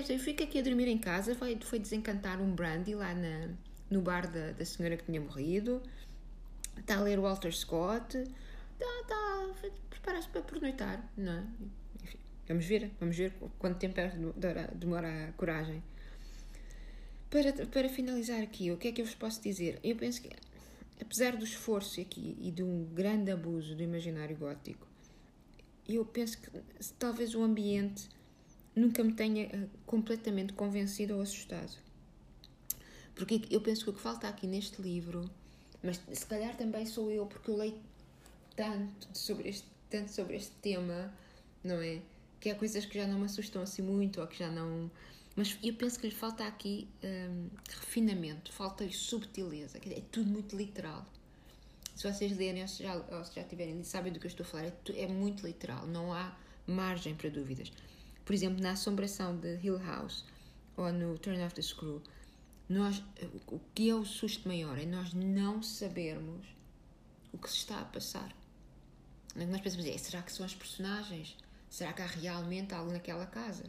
fez, 0.00 0.22
fica 0.22 0.44
aqui 0.44 0.58
a 0.58 0.62
dormir 0.62 0.88
em 0.88 0.98
casa, 0.98 1.34
foi, 1.34 1.58
foi 1.60 1.78
desencantar 1.78 2.40
um 2.40 2.54
brandy 2.54 2.94
lá 2.94 3.14
na, 3.14 3.48
no 3.90 4.00
bar 4.00 4.30
da, 4.30 4.52
da 4.52 4.64
senhora 4.64 4.96
que 4.96 5.04
tinha 5.04 5.20
morrido, 5.20 5.82
está 6.78 6.96
a 6.96 7.02
ler 7.02 7.20
Walter 7.20 7.52
Scott, 7.52 8.16
está, 8.16 9.00
está, 9.02 9.70
prepara-se 9.90 10.28
para 10.28 10.40
pernoitar, 10.42 11.10
não 11.16 11.32
é? 11.32 11.44
Enfim, 12.02 12.18
vamos 12.48 12.64
ver, 12.64 12.90
vamos 12.98 13.16
ver 13.16 13.34
quanto 13.58 13.78
tempo 13.78 14.00
é 14.00 14.10
demora 14.74 15.28
a 15.28 15.32
coragem. 15.32 15.82
Para, 17.28 17.52
para 17.66 17.88
finalizar 17.88 18.42
aqui, 18.42 18.70
o 18.70 18.76
que 18.76 18.88
é 18.88 18.92
que 18.92 19.00
eu 19.02 19.06
vos 19.06 19.14
posso 19.14 19.42
dizer? 19.42 19.78
Eu 19.82 19.96
penso 19.96 20.22
que, 20.22 20.30
apesar 21.00 21.36
do 21.36 21.44
esforço 21.44 22.00
aqui 22.00 22.36
e 22.40 22.50
de 22.50 22.62
um 22.62 22.84
grande 22.84 23.30
abuso 23.30 23.74
do 23.74 23.82
imaginário 23.82 24.36
gótico, 24.36 24.86
eu 25.88 26.04
penso 26.04 26.38
que 26.38 26.50
talvez 26.98 27.34
o 27.34 27.42
ambiente 27.42 28.08
nunca 28.74 29.02
me 29.04 29.12
tenha 29.12 29.44
eh, 29.44 29.68
completamente 29.86 30.52
convencido 30.52 31.14
ou 31.14 31.22
assustado. 31.22 31.76
Porque 33.14 33.42
eu 33.50 33.60
penso 33.60 33.84
que 33.84 33.90
o 33.90 33.92
que 33.92 34.00
falta 34.00 34.28
aqui 34.28 34.46
neste 34.46 34.80
livro, 34.80 35.28
mas 35.82 36.00
se 36.12 36.26
calhar 36.26 36.56
também 36.56 36.86
sou 36.86 37.10
eu, 37.10 37.26
porque 37.26 37.50
eu 37.50 37.56
leio 37.56 37.78
tanto 38.56 39.08
sobre 39.12 39.48
este, 39.48 39.66
tanto 39.90 40.10
sobre 40.10 40.36
este 40.36 40.52
tema, 40.62 41.12
não 41.62 41.80
é? 41.80 42.00
Que 42.40 42.50
há 42.50 42.54
coisas 42.54 42.84
que 42.84 42.98
já 42.98 43.06
não 43.06 43.18
me 43.18 43.26
assustam 43.26 43.62
assim 43.62 43.82
muito, 43.82 44.20
ou 44.20 44.26
que 44.26 44.38
já 44.38 44.50
não. 44.50 44.90
Mas 45.36 45.58
eu 45.62 45.74
penso 45.74 45.98
que 45.98 46.06
lhe 46.06 46.14
falta 46.14 46.46
aqui 46.46 46.88
hum, 47.02 47.48
refinamento, 47.68 48.52
falta-lhe 48.52 48.92
subtileza, 48.92 49.78
é 49.78 50.02
tudo 50.10 50.28
muito 50.28 50.56
literal. 50.56 51.06
Se 51.94 52.10
vocês 52.10 52.36
lerem 52.36 52.62
ou 52.62 52.68
se 52.68 52.82
já, 52.82 52.96
ou 52.96 53.24
se 53.24 53.36
já 53.36 53.44
tiverem 53.44 53.82
sabem 53.84 54.12
do 54.12 54.18
que 54.18 54.26
eu 54.26 54.30
estou 54.30 54.44
a 54.44 54.48
falar, 54.48 54.64
é, 54.66 54.74
é 54.96 55.06
muito 55.06 55.46
literal, 55.46 55.86
não 55.86 56.12
há 56.12 56.36
margem 56.66 57.14
para 57.14 57.30
dúvidas. 57.30 57.70
Por 58.24 58.34
exemplo, 58.34 58.62
na 58.62 58.72
Assombração 58.72 59.36
de 59.36 59.58
Hill 59.62 59.78
House 59.78 60.24
ou 60.76 60.92
no 60.92 61.18
Turn 61.18 61.42
Off 61.42 61.54
the 61.54 61.62
Screw, 61.62 62.02
nós, 62.68 63.02
o 63.48 63.60
que 63.74 63.90
é 63.90 63.94
o 63.94 64.04
susto 64.04 64.48
maior 64.48 64.78
é 64.78 64.86
nós 64.86 65.12
não 65.12 65.62
sabermos 65.62 66.46
o 67.32 67.38
que 67.38 67.50
se 67.50 67.56
está 67.56 67.80
a 67.80 67.84
passar. 67.84 68.34
Nós 69.34 69.60
pensamos, 69.60 69.86
é, 69.86 69.96
será 69.98 70.22
que 70.22 70.32
são 70.32 70.44
as 70.44 70.54
personagens? 70.54 71.36
Será 71.68 71.92
que 71.92 72.02
há 72.02 72.06
realmente 72.06 72.74
algo 72.74 72.92
naquela 72.92 73.26
casa? 73.26 73.64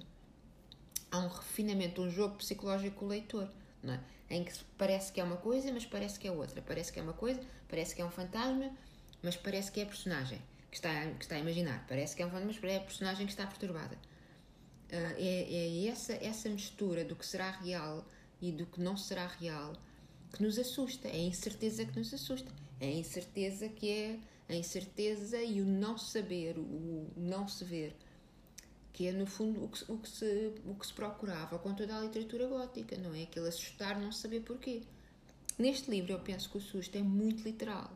Há 1.10 1.20
um 1.20 1.28
refinamento, 1.28 2.02
um 2.02 2.10
jogo 2.10 2.36
psicológico 2.36 2.98
com 2.98 3.06
o 3.06 3.10
leitor, 3.10 3.50
não 3.82 3.94
é? 3.94 4.00
em 4.30 4.44
que 4.44 4.54
parece 4.78 5.12
que 5.12 5.22
é 5.22 5.24
uma 5.24 5.38
coisa, 5.38 5.72
mas 5.72 5.86
parece 5.86 6.20
que 6.20 6.28
é 6.28 6.32
outra. 6.32 6.62
Parece 6.62 6.92
que 6.92 7.00
é 7.00 7.04
uma 7.04 7.14
coisa, 7.14 7.42
parece 7.70 7.96
que 7.96 8.02
é 8.02 8.06
um 8.06 8.12
fantasma, 8.12 8.72
mas 9.22 9.36
parece 9.36 9.72
que 9.72 9.80
é 9.80 9.84
a 9.84 9.86
personagem 9.86 10.42
que 10.70 10.78
está, 10.78 11.06
que 11.12 11.24
está 11.24 11.36
a 11.36 11.40
imaginar. 11.40 11.86
Parece 11.88 12.16
que 12.16 12.24
é 12.24 12.26
um 12.26 12.30
fantasma, 12.30 12.54
mas 12.62 12.72
é 12.72 12.78
a 12.78 12.82
personagem 12.82 13.26
que 13.26 13.32
está 13.32 13.46
perturbada. 13.46 13.98
Uh, 14.94 15.16
é, 15.18 15.54
é 15.54 15.88
essa, 15.88 16.14
essa 16.14 16.48
mistura 16.50 17.04
do 17.04 17.16
que 17.16 17.26
será 17.26 17.50
real 17.50 18.06
e 18.40 18.52
do 18.52 18.68
que 18.68 18.80
não 18.80 18.96
será 18.96 19.26
real 19.26 19.74
que 20.32 20.44
nos 20.44 20.60
assusta. 20.60 21.08
É 21.08 21.16
a 21.16 21.18
incerteza 21.18 21.84
que 21.86 21.98
nos 21.98 22.14
assusta. 22.14 22.52
É 22.80 22.88
a 22.88 22.92
incerteza 22.92 23.68
que 23.70 23.90
é 23.90 24.20
a 24.48 24.56
incerteza 24.56 25.42
e 25.42 25.62
o 25.62 25.66
não 25.66 25.98
saber, 25.98 26.58
o 26.60 27.08
não 27.18 27.48
se 27.48 27.64
ver 27.66 27.96
que 28.94 29.08
é 29.08 29.12
no 29.12 29.26
fundo 29.26 29.64
o 29.66 29.68
que, 29.68 29.92
o 29.92 29.98
que, 29.98 30.08
se, 30.08 30.54
o 30.66 30.76
que 30.76 30.86
se 30.86 30.94
procurava 30.94 31.58
com 31.58 31.74
toda 31.74 31.98
a 31.98 32.02
literatura 32.02 32.48
gótica, 32.48 32.96
não 32.96 33.14
é? 33.14 33.24
Aquele 33.24 33.48
assustar, 33.48 34.00
não 34.00 34.12
saber 34.12 34.42
porquê. 34.42 34.84
Neste 35.58 35.90
livro 35.90 36.14
eu 36.14 36.20
penso 36.20 36.50
que 36.50 36.58
o 36.58 36.62
susto 36.62 36.96
é 36.96 37.02
muito 37.02 37.44
literal, 37.44 37.92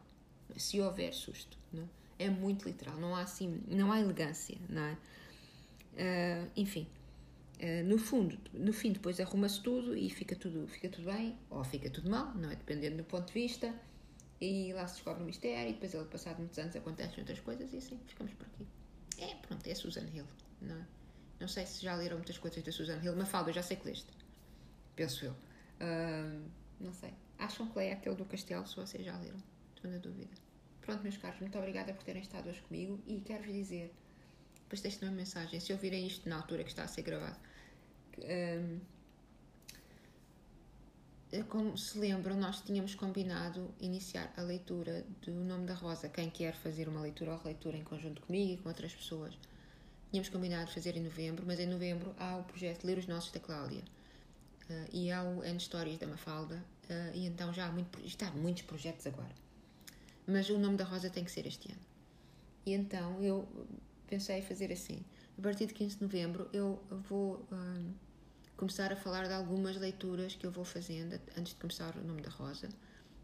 se 0.58 0.82
houver 0.82 1.14
susto, 1.14 1.58
não 1.72 1.84
é? 2.20 2.26
é 2.26 2.30
muito 2.30 2.68
literal, 2.68 3.00
não 3.00 3.16
há 3.16 3.22
assim, 3.22 3.62
não 3.68 3.92
há 3.92 4.00
elegância, 4.00 4.58
não 4.68 4.82
é? 4.82 4.98
Uh, 5.98 6.52
enfim, 6.56 6.88
uh, 7.60 7.84
no 7.86 7.98
fundo, 7.98 8.38
no 8.54 8.72
fim 8.72 8.92
depois 8.92 9.20
arruma-se 9.20 9.62
tudo 9.62 9.98
e 9.98 10.10
fica 10.12 10.36
tudo, 10.36 10.68
fica 10.68 10.90
tudo 10.90 11.12
bem 11.12 11.36
ou 11.50 11.64
fica 11.64 11.90
tudo 11.90 12.10
mal, 12.10 12.34
não 12.36 12.52
é? 12.52 12.56
Dependendo 12.56 12.98
do 12.98 13.04
ponto 13.04 13.28
de 13.28 13.34
vista. 13.34 13.74
E 14.40 14.72
lá 14.74 14.88
se 14.88 14.96
descobre 14.96 15.24
o 15.24 15.26
mistério 15.26 15.72
e 15.72 15.74
depois 15.74 15.94
ele, 15.96 16.06
passado 16.06 16.38
muitos 16.38 16.60
anos, 16.60 16.76
acontecem 16.76 17.20
outras 17.20 17.40
coisas 17.40 17.74
e 17.74 17.78
assim, 17.78 18.00
ficamos 18.06 18.34
por 18.34 18.46
aqui. 18.46 18.68
É, 19.18 19.34
pronto, 19.36 19.66
é 19.68 19.74
Susan 19.74 20.06
Hill. 20.14 20.26
Não, 20.62 20.76
é? 20.76 20.86
não 21.40 21.48
sei 21.48 21.66
se 21.66 21.82
já 21.82 21.96
leram 21.96 22.18
muitas 22.18 22.38
coisas 22.38 22.62
da 22.64 22.72
Susan 22.72 23.00
Hill. 23.04 23.16
Mafalda, 23.16 23.50
eu 23.50 23.56
já 23.56 23.64
sei 23.64 23.78
que 23.78 23.88
leste. 23.88 24.12
Penso 24.96 25.26
eu. 25.26 25.32
Uh, 25.32 26.48
não 26.80 26.94
sei. 26.94 27.14
Acham 27.40 27.68
que 27.68 27.80
é 27.80 27.94
aquele 27.94 28.16
do 28.16 28.26
castelo, 28.26 28.68
se 28.68 28.76
vocês 28.76 29.04
já 29.04 29.18
leram? 29.18 29.42
Estou 29.76 29.90
na 29.90 29.98
dúvida. 29.98 30.30
Pronto, 30.82 31.02
meus 31.02 31.18
caros, 31.18 31.40
muito 31.40 31.58
obrigada 31.58 31.94
por 31.94 32.04
terem 32.04 32.22
estado 32.22 32.50
hoje 32.50 32.62
comigo 32.62 33.00
e 33.06 33.20
quero-vos 33.22 33.52
dizer, 33.52 33.94
depois 34.68 34.82
deixem 34.82 35.08
uma 35.08 35.16
mensagem, 35.16 35.60
se 35.60 35.72
ouvirem 35.72 36.06
isto 36.06 36.28
na 36.28 36.36
altura 36.36 36.64
que 36.64 36.70
está 36.70 36.84
a 36.84 36.88
ser 36.88 37.02
gravado, 37.02 37.40
um, 38.20 38.80
como 41.50 41.78
se 41.78 41.98
lembram, 41.98 42.38
nós 42.38 42.62
tínhamos 42.62 42.96
combinado 42.96 43.74
iniciar 43.80 44.34
a 44.38 44.42
leitura 44.42 45.06
do 45.22 45.32
Nome 45.32 45.66
da 45.66 45.74
Rosa. 45.74 46.08
Quem 46.08 46.30
quer 46.30 46.54
fazer 46.56 46.88
uma 46.88 47.02
leitura 47.02 47.32
ou 47.32 47.38
releitura 47.38 47.78
em 47.78 47.84
conjunto 47.84 48.22
comigo 48.22 48.54
e 48.54 48.58
com 48.58 48.70
outras 48.70 48.94
pessoas, 48.96 49.38
Tínhamos 50.10 50.30
combinado 50.30 50.72
fazer 50.72 50.96
em 50.96 51.02
novembro, 51.02 51.44
mas 51.46 51.60
em 51.60 51.66
novembro 51.66 52.16
há 52.18 52.38
o 52.38 52.44
projeto 52.44 52.86
Ler 52.86 52.98
os 52.98 53.08
Nossos 53.08 53.30
da 53.32 53.42
Cláudia 53.42 53.84
uh, 54.70 54.90
e 54.94 55.12
há 55.12 55.22
o 55.22 55.44
N 55.44 55.60
Stories 55.60 56.00
da 56.00 56.08
Mafalda, 56.08 56.64
uh, 56.90 57.14
e 57.14 57.26
então 57.26 57.54
já 57.54 57.68
há, 57.68 57.72
muito, 57.72 58.00
está 58.06 58.30
há 58.30 58.32
muitos 58.32 58.64
projetos 58.64 59.06
agora. 59.06 59.36
Mas 60.26 60.50
o 60.50 60.58
nome 60.58 60.78
da 60.78 60.86
Rosa 60.86 61.10
tem 61.10 61.26
que 61.26 61.32
ser 61.32 61.46
este 61.46 61.70
ano. 61.70 61.82
E 62.66 62.74
então 62.74 63.22
eu 63.22 63.48
pensei 64.08 64.41
fazer 64.41 64.72
assim: 64.72 65.04
a 65.38 65.41
partir 65.41 65.67
de 65.67 65.74
15 65.74 65.98
de 65.98 66.02
novembro 66.02 66.50
eu 66.52 66.82
vou 67.10 67.46
uh, 67.52 67.93
começar 68.56 68.91
a 68.91 68.96
falar 68.96 69.28
de 69.28 69.34
algumas 69.34 69.78
leituras 69.78 70.36
que 70.36 70.46
eu 70.46 70.52
vou 70.52 70.65
fazendo 70.65 71.20
antes 71.38 71.54
de 71.54 71.60
começar 71.60 71.96
o 71.96 72.04
nome 72.04 72.22
da 72.22 72.30
Rosa. 72.30 72.70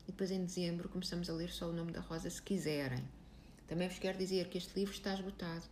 E 0.04 0.12
depois 0.12 0.32
em 0.32 0.44
dezembro 0.44 0.90
começamos 0.90 1.30
a 1.30 1.34
ler 1.34 1.50
só 1.50 1.70
o 1.70 1.74
nome 1.74 1.92
da 1.92 2.02
Rosa 2.02 2.30
se 2.30 2.42
quiserem. 2.42 3.04
Também 3.68 3.88
vos 3.88 3.98
quero 3.98 4.18
dizer 4.18 4.50
que 4.50 4.58
este 4.58 4.78
livro 4.78 4.94
está 4.94 5.14
esgotado. 5.14 5.64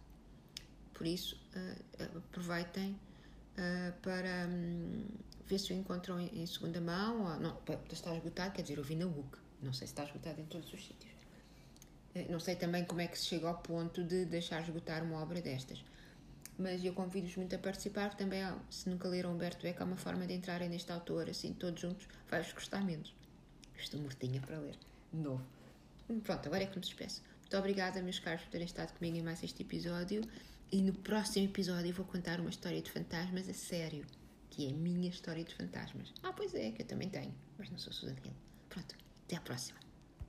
Por 0.94 1.06
isso, 1.06 1.36
uh, 1.56 2.18
aproveitem 2.18 2.92
uh, 2.92 4.00
para 4.02 4.48
um, 4.48 5.06
ver 5.46 5.60
se 5.60 5.74
o 5.74 5.76
encontram 5.76 6.20
em, 6.20 6.42
em, 6.42 6.46
segunda 6.46 6.80
mão. 6.80 7.26
Ou, 7.26 7.40
não, 7.40 7.58
está 7.92 8.16
esgotado, 8.16 8.54
quer 8.54 8.62
dizer, 8.62 8.78
eu 8.78 8.84
vi 8.84 8.96
na 8.96 9.06
UC. 9.06 9.38
Não 9.62 9.74
sei 9.74 9.88
se 9.88 9.94
está 9.94 10.06
esgotado 10.06 10.40
em 10.40 10.46
todos 10.46 10.74
os 10.74 10.86
sítios. 10.86 11.11
Uh, 12.16 12.32
não 12.32 12.40
sei 12.40 12.56
também 12.56 12.86
como 12.86 13.02
é 13.02 13.08
que 13.08 13.18
se 13.18 13.26
chega 13.26 13.48
ao 13.48 13.58
ponto 13.58 14.04
de 14.04 14.26
deixar 14.26 14.62
esgotar 14.62 15.04
uma 15.04 15.22
obra 15.22 15.42
destas. 15.42 15.84
Mas 16.58 16.84
eu 16.84 16.94
convido-vos 16.94 17.36
muito 17.38 17.56
a 17.56 17.60
participar, 17.60 18.14
também, 18.16 18.44
há, 18.44 18.58
se 18.70 18.90
nunca 18.90 19.08
leram 19.08 19.34
Humberto 19.34 19.66
Eco, 19.66 19.82
há 19.82 19.86
uma 19.86 19.98
forma 19.98 20.28
de 20.28 20.34
entrarem 20.34 20.70
neste 20.70 20.92
autor, 20.92 21.30
assim, 21.30 21.54
todos 21.54 21.82
juntos, 21.82 22.08
vai-vos 22.30 22.54
gostar 22.54 22.84
menos. 22.84 23.16
Estou 23.78 24.00
mortinha 24.00 24.42
para 24.42 24.60
ler, 24.60 24.78
de 25.12 25.20
novo. 25.20 25.44
Pronto, 26.24 26.46
agora 26.46 26.64
é 26.64 26.68
que 26.68 26.76
me 26.76 26.82
despeço. 26.82 27.24
Muito 27.40 27.58
obrigada, 27.58 28.02
meus 28.02 28.20
caros, 28.20 28.44
por 28.44 28.52
terem 28.52 28.66
estado 28.66 28.94
comigo 28.98 29.18
em 29.18 29.22
mais 29.22 29.44
este 29.44 29.64
episódio. 29.64 30.22
E 30.72 30.82
no 30.82 30.94
próximo 30.94 31.46
episódio 31.46 31.90
eu 31.90 31.94
vou 31.94 32.06
contar 32.06 32.40
uma 32.40 32.50
história 32.50 32.82
de 32.82 32.90
fantasmas 32.90 33.50
a 33.50 33.54
sério, 33.54 34.06
que 34.50 34.68
é 34.68 34.70
a 34.70 34.74
minha 34.74 35.10
história 35.10 35.44
de 35.44 35.54
fantasmas. 35.54 36.14
Ah, 36.24 36.32
pois 36.32 36.54
é, 36.56 36.72
que 36.72 36.82
eu 36.82 36.86
também 36.86 37.10
tenho, 37.10 37.34
mas 37.58 37.70
não 37.70 37.78
sou 37.78 37.92
Susan 37.92 38.16
Hill. 38.24 38.34
Pronto, 38.70 38.96
até 39.26 39.36
à 39.36 39.42
próxima. 39.42 39.81